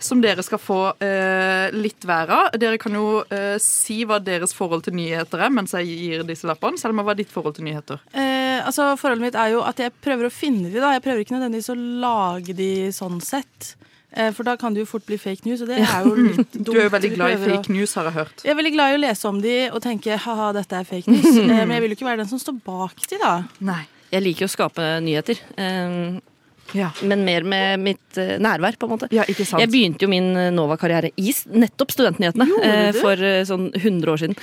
[0.00, 2.46] Som dere skal få eh, litt hver av.
[2.58, 6.48] Dere kan jo eh, si hva deres forhold til nyheter er mens jeg gir disse
[6.48, 6.80] lappene.
[6.80, 8.00] Selma, hva er ditt forhold til nyheter?
[8.12, 10.80] Eh, altså, Forholdet mitt er jo at jeg prøver å finne de.
[10.80, 13.74] da Jeg prøver ikke nødvendigvis å lage de sånn sett.
[14.16, 16.54] Eh, for da kan det jo fort bli fake news, og det er jo litt
[16.54, 16.64] dumt.
[16.68, 18.44] Du er jo veldig glad i fake news, har jeg hørt.
[18.46, 21.12] Jeg er veldig glad i å lese om de og tenke ha-ha, dette er fake
[21.12, 21.28] news.
[21.48, 23.34] Eh, men jeg vil jo ikke være den som står bak de, da.
[23.64, 23.82] Nei.
[24.08, 25.40] Jeg liker jo å skape nyheter.
[26.76, 26.90] Ja.
[27.02, 29.08] Men mer med mitt eh, nærvær, på en måte.
[29.08, 29.60] sant.
[29.62, 34.22] Jeg begynte jo min eh, Nova-karriere i nettopp studentnyhetene eh, for eh, sånn 100 år
[34.24, 34.36] siden.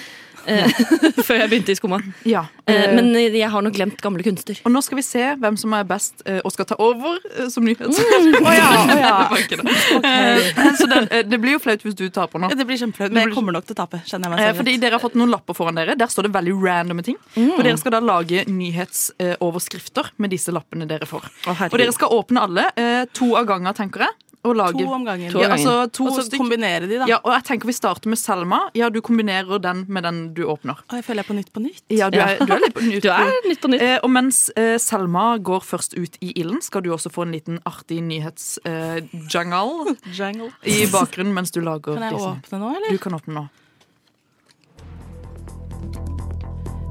[0.48, 0.70] Eh,
[1.26, 2.00] Før jeg begynte i Skumma.
[2.28, 2.46] Ja.
[2.70, 4.60] Eh, Men jeg har nok glemt gamle kunster.
[4.66, 7.48] Og nå skal vi se hvem som er best eh, og skal ta over eh,
[7.54, 8.00] som nyhets...
[8.00, 8.38] Mm.
[8.46, 9.16] oh, ja, oh, ja.
[10.06, 12.50] Eh, Så det, eh, det blir jo flaut hvis du taper nå.
[12.56, 14.02] Det blir kjempeflaut, men jeg kommer nok til å tape.
[14.06, 15.96] Eh, Fordi dere har fått noen lapper foran dere.
[16.00, 17.18] Der står det veldig randomme ting.
[17.36, 17.54] Mm.
[17.58, 21.28] Og dere skal da lage nyhetsoverskrifter med disse lappene dere får.
[21.50, 24.18] Oh, og dere skal åpne alle eh, to av gangen, tenker jeg.
[24.46, 24.78] Og lage.
[24.86, 25.32] To om gangen.
[25.34, 26.38] Ja, altså, to og så stykk.
[26.44, 27.08] kombinere de, da.
[27.10, 28.60] Ja, og jeg tenker Vi starter med Selma.
[28.78, 30.78] Ja, Du kombinerer den med den du åpner.
[30.90, 31.82] Og jeg føler jeg er på Nytt på Nytt.
[31.90, 33.02] Ja, du er, du er litt på nytt.
[33.06, 33.82] Du er nytt på nytt.
[33.82, 37.34] Eh, og mens eh, Selma går først ut i ilden, skal du også få en
[37.36, 40.52] liten artig nyhetsjungle Jungle.
[40.64, 42.34] i bakgrunnen mens du lager Kan jeg disse.
[42.38, 42.92] åpne nå, eller?
[42.94, 43.46] Du kan åpne nå.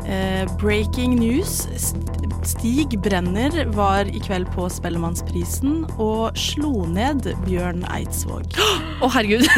[0.07, 1.69] Eh, breaking news.
[2.43, 8.59] Stig Brenner var i kveld på Spellemannsprisen og slo ned Bjørn Eidsvåg.
[9.03, 9.49] Å, herregud.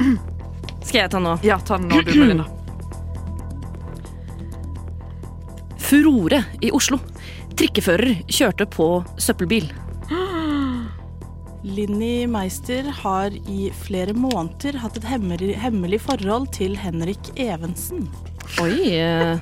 [0.86, 1.36] Skal jeg ta nå?
[1.44, 2.46] Ja, ta den nå, du, Melina.
[5.86, 6.98] Furore i Oslo.
[7.56, 8.88] Trikkefører kjørte på
[9.20, 9.68] søppelbil.
[11.66, 18.06] Linni Meister har i flere måneder hatt et hemmelig, hemmelig forhold til Henrik Evensen.
[18.62, 18.96] Oi.
[18.96, 19.38] eh.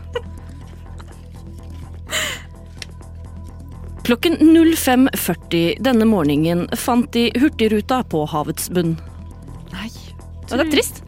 [4.05, 8.99] Klokken 05.40 denne morgenen fant de Hurtigruta på havets bunn.
[9.73, 9.89] Nei.
[10.45, 10.59] Tru...
[10.59, 11.01] det er trist.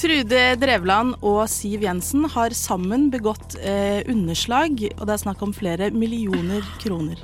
[0.00, 5.52] Trude Drevland og Siv Jensen har sammen begått eh, underslag, og det er snakk om
[5.54, 7.20] flere millioner kroner.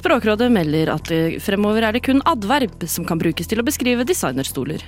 [0.00, 1.12] Språkrådet melder at
[1.44, 4.80] fremover er det kun adverb som kan brukes til å beskrive designerstoler.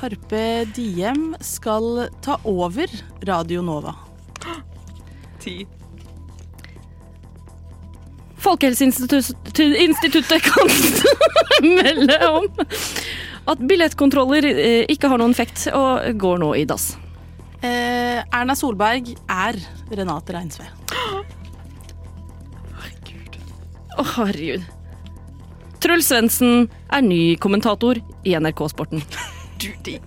[0.00, 2.88] Karpe Diem skal ta over
[3.28, 3.92] Radio Nova.
[5.42, 5.66] Ti.
[8.40, 10.70] Folkehelseinstituttet kan
[11.76, 12.46] melde om
[13.52, 16.94] at billettkontroller eh, ikke har noen effekt og går nå i dass.
[17.60, 19.60] Eh, Erna Solberg er
[19.92, 20.64] Renate Reinsve.
[24.00, 24.64] Å, herregud.
[25.84, 29.04] Truls Svendsen er ny kommentator i NRK Sporten.
[29.60, 29.98] Du, det,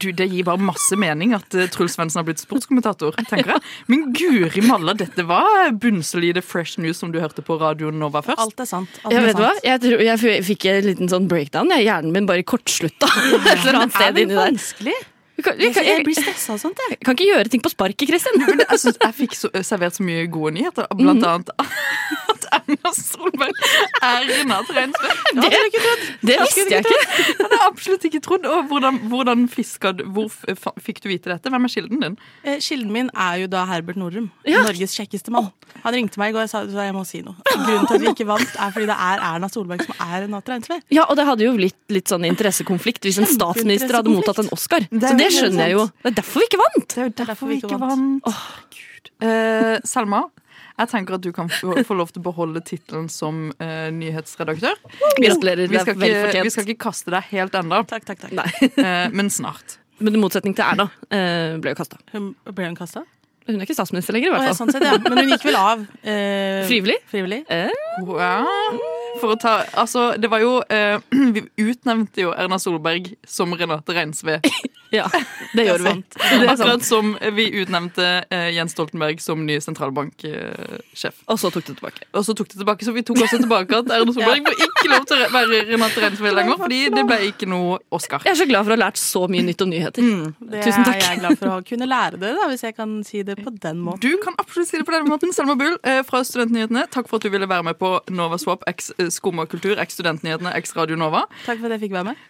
[0.00, 3.16] du, det gir bare masse mening at uh, Truls Svendsen har blitt sportskommentator.
[3.28, 3.64] tenker jeg.
[3.90, 8.40] Men guri malla, dette var bunnsolide fresh news som du hørte på Radio Nova først.
[8.46, 9.00] Alt er sant.
[9.02, 9.52] alt Ja, er vet du hva?
[9.66, 11.72] Jeg, tror, jeg fikk en liten sånn breakdown.
[11.74, 11.88] Jeg.
[11.90, 13.10] Hjernen min bare kortslutta.
[13.10, 14.44] Et eller annet Det er sted vel inni der.
[14.54, 14.96] vanskelig?
[15.40, 16.98] Jeg kan, jeg, kan, Jeg jeg, blir stressa og sånt, jeg.
[17.06, 18.42] kan ikke gjøre ting på sparket, Kristin.
[18.44, 21.52] Jeg, synes, jeg fikk så, servert så mye gode nyheter, blant annet
[22.30, 23.54] at Erna Solberg
[24.02, 25.10] er Renate Reinsve.
[25.38, 25.50] Det,
[26.26, 27.00] det visste jeg ikke.
[27.30, 28.46] Det hadde jeg absolutt ikke trodd.
[28.50, 31.50] Og hvordan, hvordan fiska Hvor f- fikk du vite dette?
[31.52, 32.16] Hvem er kilden din?
[32.44, 34.28] Eh, Kilden min er jo da Herbert Norum.
[34.48, 34.64] Ja.
[34.66, 35.50] Norges kjekkeste mann.
[35.84, 37.36] Han ringte meg i går og sa at jeg må si noe.
[37.46, 40.52] Grunnen til at vi ikke vant, er fordi det er Erna Solberg som er Renate
[40.54, 40.80] Reinsve.
[40.92, 44.50] Ja, og det hadde jo blitt litt sånn interessekonflikt hvis en statsminister hadde mottatt en
[44.54, 44.84] Oscar.
[44.90, 45.86] Det Så det helt skjønner jeg jo.
[46.02, 46.86] Det er derfor vi ikke vant.
[46.90, 48.30] Det er jo derfor vi ikke vant.
[49.20, 50.22] Eh, Selma,
[50.80, 54.78] jeg tenker at du kan få, få lov til å beholde tittelen som uh, nyhetsredaktør.
[55.20, 58.60] Gratulerer, Vi skal, ikke, vi skal ikke kaste deg helt ennå, Takk, takk, takk.
[58.70, 59.76] eh, men snart.
[60.00, 61.98] Men i motsetning til Erna eh, ble jo kasta.
[62.14, 63.02] Hun ble hun kasta?
[63.50, 64.56] Hun er ikke statsminister lenger, i hvert fall.
[64.56, 64.94] sånn sett, ja.
[65.04, 65.84] Men hun gikk vel av.
[66.06, 66.96] Eh, Frivillig?
[67.10, 67.42] frivillig.
[68.06, 68.80] Wow.
[69.20, 71.00] For å ta Altså, det var jo eh,
[71.34, 74.40] Vi utnevnte jo Erna Solberg som Renate Reinsve.
[75.00, 75.06] Ja,
[75.54, 75.92] det gjør vi.
[76.10, 81.20] Det er Akkurat som vi utnevnte eh, Jens Stoltenberg som ny sentralbanksjef.
[81.30, 82.08] Og så tok det tilbake.
[82.18, 84.90] Og så tok det tilbake, så vi tok også tilbake at Erna Solberg får ikke
[84.90, 88.24] lov til å være Renate Reinsve lenger, fordi det ble ikke noe Oscar.
[88.26, 90.10] Jeg er så glad for å ha lært så mye nytt om nyheter.
[90.50, 90.96] Det Tusen takk.
[90.98, 93.54] er jeg glad for å kunne lære det, da, hvis jeg kan si det på
[93.62, 94.02] den måten.
[94.02, 95.34] Du kan absolutt si det på den måten.
[95.36, 98.66] Selma Bull eh, fra Studentnyhetene, takk for at du ville være med på Nova Swap
[98.70, 101.24] x eh, Skumma kultur x Studentnyhetene x Radio Nova.
[101.46, 102.26] Takk for at jeg fikk være med.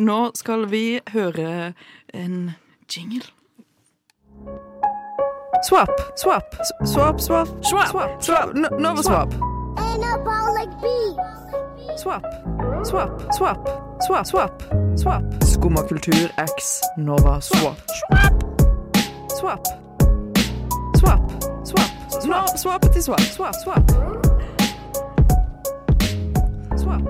[0.00, 0.84] Nå skal vi
[1.14, 1.72] høre
[2.12, 2.52] en
[2.88, 3.22] jingle.
[5.62, 6.54] Swap, swap,
[6.84, 9.34] swap, swap, swap, swap, Nova Swap.
[11.96, 12.24] swap,
[12.84, 13.68] swap, swap,
[14.00, 14.62] swap, swap,
[14.96, 17.76] swap, Skumma kultur x Nova Swap.
[19.28, 19.66] swap,
[20.98, 21.30] swap,
[21.64, 21.90] swap,
[22.22, 23.90] swap, swap til swap, swap, swap,
[26.78, 27.08] swap.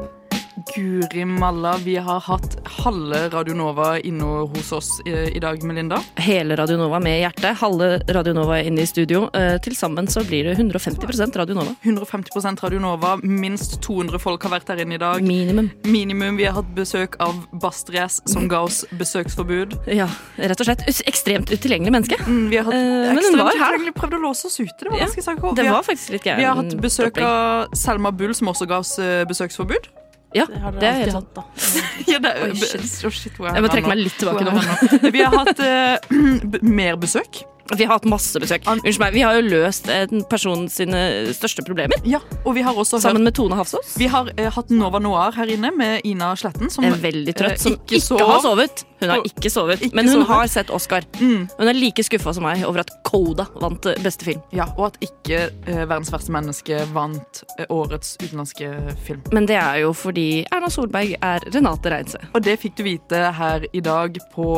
[0.75, 4.25] Guri malla, vi har hatt halve Radio Nova inne
[4.55, 5.99] hos oss i, i dag, Melinda.
[6.17, 7.57] Hele Radio Nova med hjertet.
[7.61, 9.27] Halve Radio Nova inne i studio.
[9.37, 11.75] Eh, Til sammen så blir det 150% Radio Nova.
[11.85, 13.17] 150% Radio Nova.
[13.23, 15.23] Minst 200 folk har vært her inne i dag.
[15.25, 15.71] Minimum.
[15.85, 16.37] Minimum.
[16.41, 19.77] Vi har hatt besøk av Bastries, som ga oss besøksforbud.
[19.93, 20.09] Ja,
[20.41, 20.87] rett og slett.
[21.11, 22.21] Ekstremt utilgjengelig menneske.
[22.27, 23.61] Mm, vi har hatt Eh, men hun ekstremt var her.
[23.77, 24.79] utilgjengelig prøvd å låse oss ute.
[24.81, 25.37] Det var Ja, ganske sak.
[25.57, 27.25] det har- var faktisk litt gæren Vi har hatt besøk opplegg.
[27.25, 29.89] av Selma Bull, som også ga oss eh, besøksforbud.
[30.33, 31.43] Ja, Det har dere er alltid hatt, da.
[32.13, 32.85] Ja, det, Oi, shit.
[33.07, 35.11] Oh, shit, Jeg må trekke meg litt tilbake nå.
[35.11, 37.43] Vi har hatt uh, mer besøk.
[37.77, 38.67] Vi har hatt masse besøk.
[38.71, 41.01] Unnskyld meg, vi har jo løst en person sine
[41.37, 42.01] største problemer.
[42.09, 43.95] Ja, og vi har også Sammen hørt med Tone Hafsås.
[44.01, 47.57] Vi har eh, hatt Nova Noir her inne med Ina Sletten, som er veldig trøtt,
[47.59, 48.85] eh, som ikke, ikke har sovet.
[49.01, 50.29] Hun har ikke sovet, ikke men hun sovet.
[50.29, 51.07] har sett Oscar.
[51.21, 51.47] Mm.
[51.57, 54.43] Hun er like skuffa som meg over at Coda vant eh, beste film.
[54.57, 58.73] Ja, og at ikke eh, Verdens verste menneske vant eh, årets utenlandske
[59.07, 59.23] film.
[59.33, 62.21] Men det er jo fordi Erna Solberg er Renate Reinse.
[62.35, 64.51] Og det fikk du vite her i dag på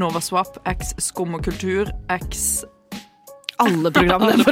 [0.00, 2.73] Nova Swap x Skum og kultur x Yes.
[3.62, 4.44] Alle programmene Alle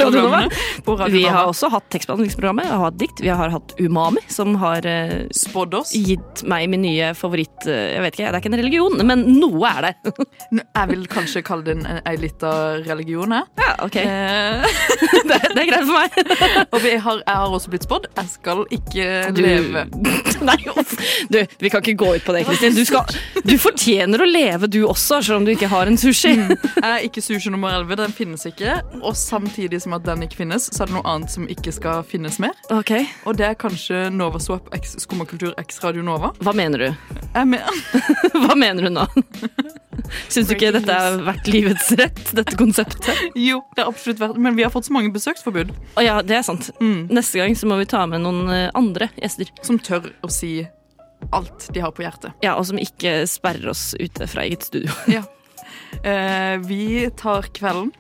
[0.86, 2.64] programmene Vi har også hatt tekstbehandlingsprogrammet.
[2.68, 3.22] Vi har hatt dikt.
[3.24, 5.90] Vi har hatt Umami, som har eh, Spådd oss.
[5.96, 9.24] gitt meg min nye favoritt eh, Jeg vet ikke, det er ikke en religion, men
[9.40, 10.14] noe er det.
[10.52, 12.52] Jeg vil kanskje kalle det en, ei lita
[12.86, 13.34] religion.
[13.34, 13.50] jeg.
[13.62, 13.96] Ja, ok.
[14.02, 14.80] Eh,
[15.32, 16.16] Det, det er greit for meg.
[16.74, 18.06] og vi har, jeg har også blitt spådd.
[18.18, 19.84] Jeg skal ikke Du- leve.
[20.48, 20.56] Nei.
[21.30, 22.74] Du, vi kan ikke gå ut på det, Kristin.
[22.74, 23.06] Du, skal-
[23.46, 26.32] du fortjener å leve, du også, selv om du ikke har en sushi.
[26.34, 28.80] Jeg er ikke sushi nummer 11, den finnes ikke.
[29.00, 32.02] Og samtidig som at den ikke finnes, så er det noe annet som ikke skal
[32.06, 32.52] finnes mer.
[32.74, 32.92] Ok,
[33.26, 36.32] Og det er kanskje Nova Swap x Skummakultur x Radio Nova.
[36.44, 37.16] Hva mener du?
[37.32, 37.80] Jeg mener,
[38.44, 39.06] Hva mener du nå?
[40.28, 43.16] Syns du ikke dette er verdt livets rett, dette konseptet?
[43.38, 46.36] jo, det er absolutt verdt Men vi har fått så mange besøksforbud Å ja, det
[46.40, 46.68] er sant.
[46.82, 47.06] Mm.
[47.12, 49.48] Neste gang så må vi ta med noen eh, andre gjester.
[49.64, 50.58] som tør å si
[51.32, 52.34] alt de har på hjertet.
[52.42, 54.90] Ja, Og som ikke sperrer oss ute fra eget studio.
[56.02, 57.92] Eh, vi tar kvelden.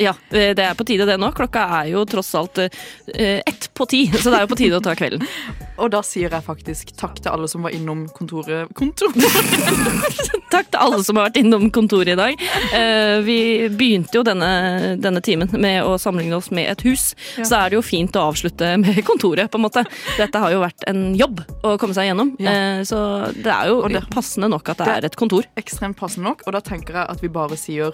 [0.00, 1.30] Ja, eh, det er på tide det nå.
[1.34, 4.78] Klokka er jo tross alt eh, ett på ti, så det er jo på tide
[4.78, 5.24] å ta kvelden.
[5.78, 9.12] Og da sier jeg faktisk takk til alle som var innom kontoret Kontor?
[10.50, 12.40] Takk til alle som har vært innom kontoret i dag.
[12.74, 13.36] Eh, Vi
[13.70, 17.12] begynte jo denne, denne timen med å sammenligne oss med et hus.
[17.38, 17.44] Ja.
[17.46, 19.84] Så er det jo fint å avslutte med kontoret, på en måte.
[20.18, 22.32] Dette har jo vært en jobb å komme seg gjennom.
[22.42, 22.56] Ja.
[22.88, 22.98] Så
[23.36, 25.46] det er jo det- passende nok at det det- er et kontor.
[25.56, 27.92] Ekstremt passende nok, og da tenker jeg at vi bare sier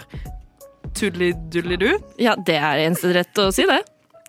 [0.98, 1.90] tudeli-dudeli-du.
[2.22, 3.82] Ja, det er eneste rett å si, det.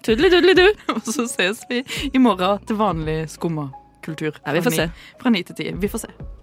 [0.06, 0.68] Tudeli, tudeli, du.
[0.96, 3.70] Og så ses vi i morgen til vanlig skumma
[4.06, 4.38] kultur.
[4.46, 4.90] Ja, vi får se.
[5.22, 5.72] Fra ni til ti.
[5.82, 6.35] Vi får se.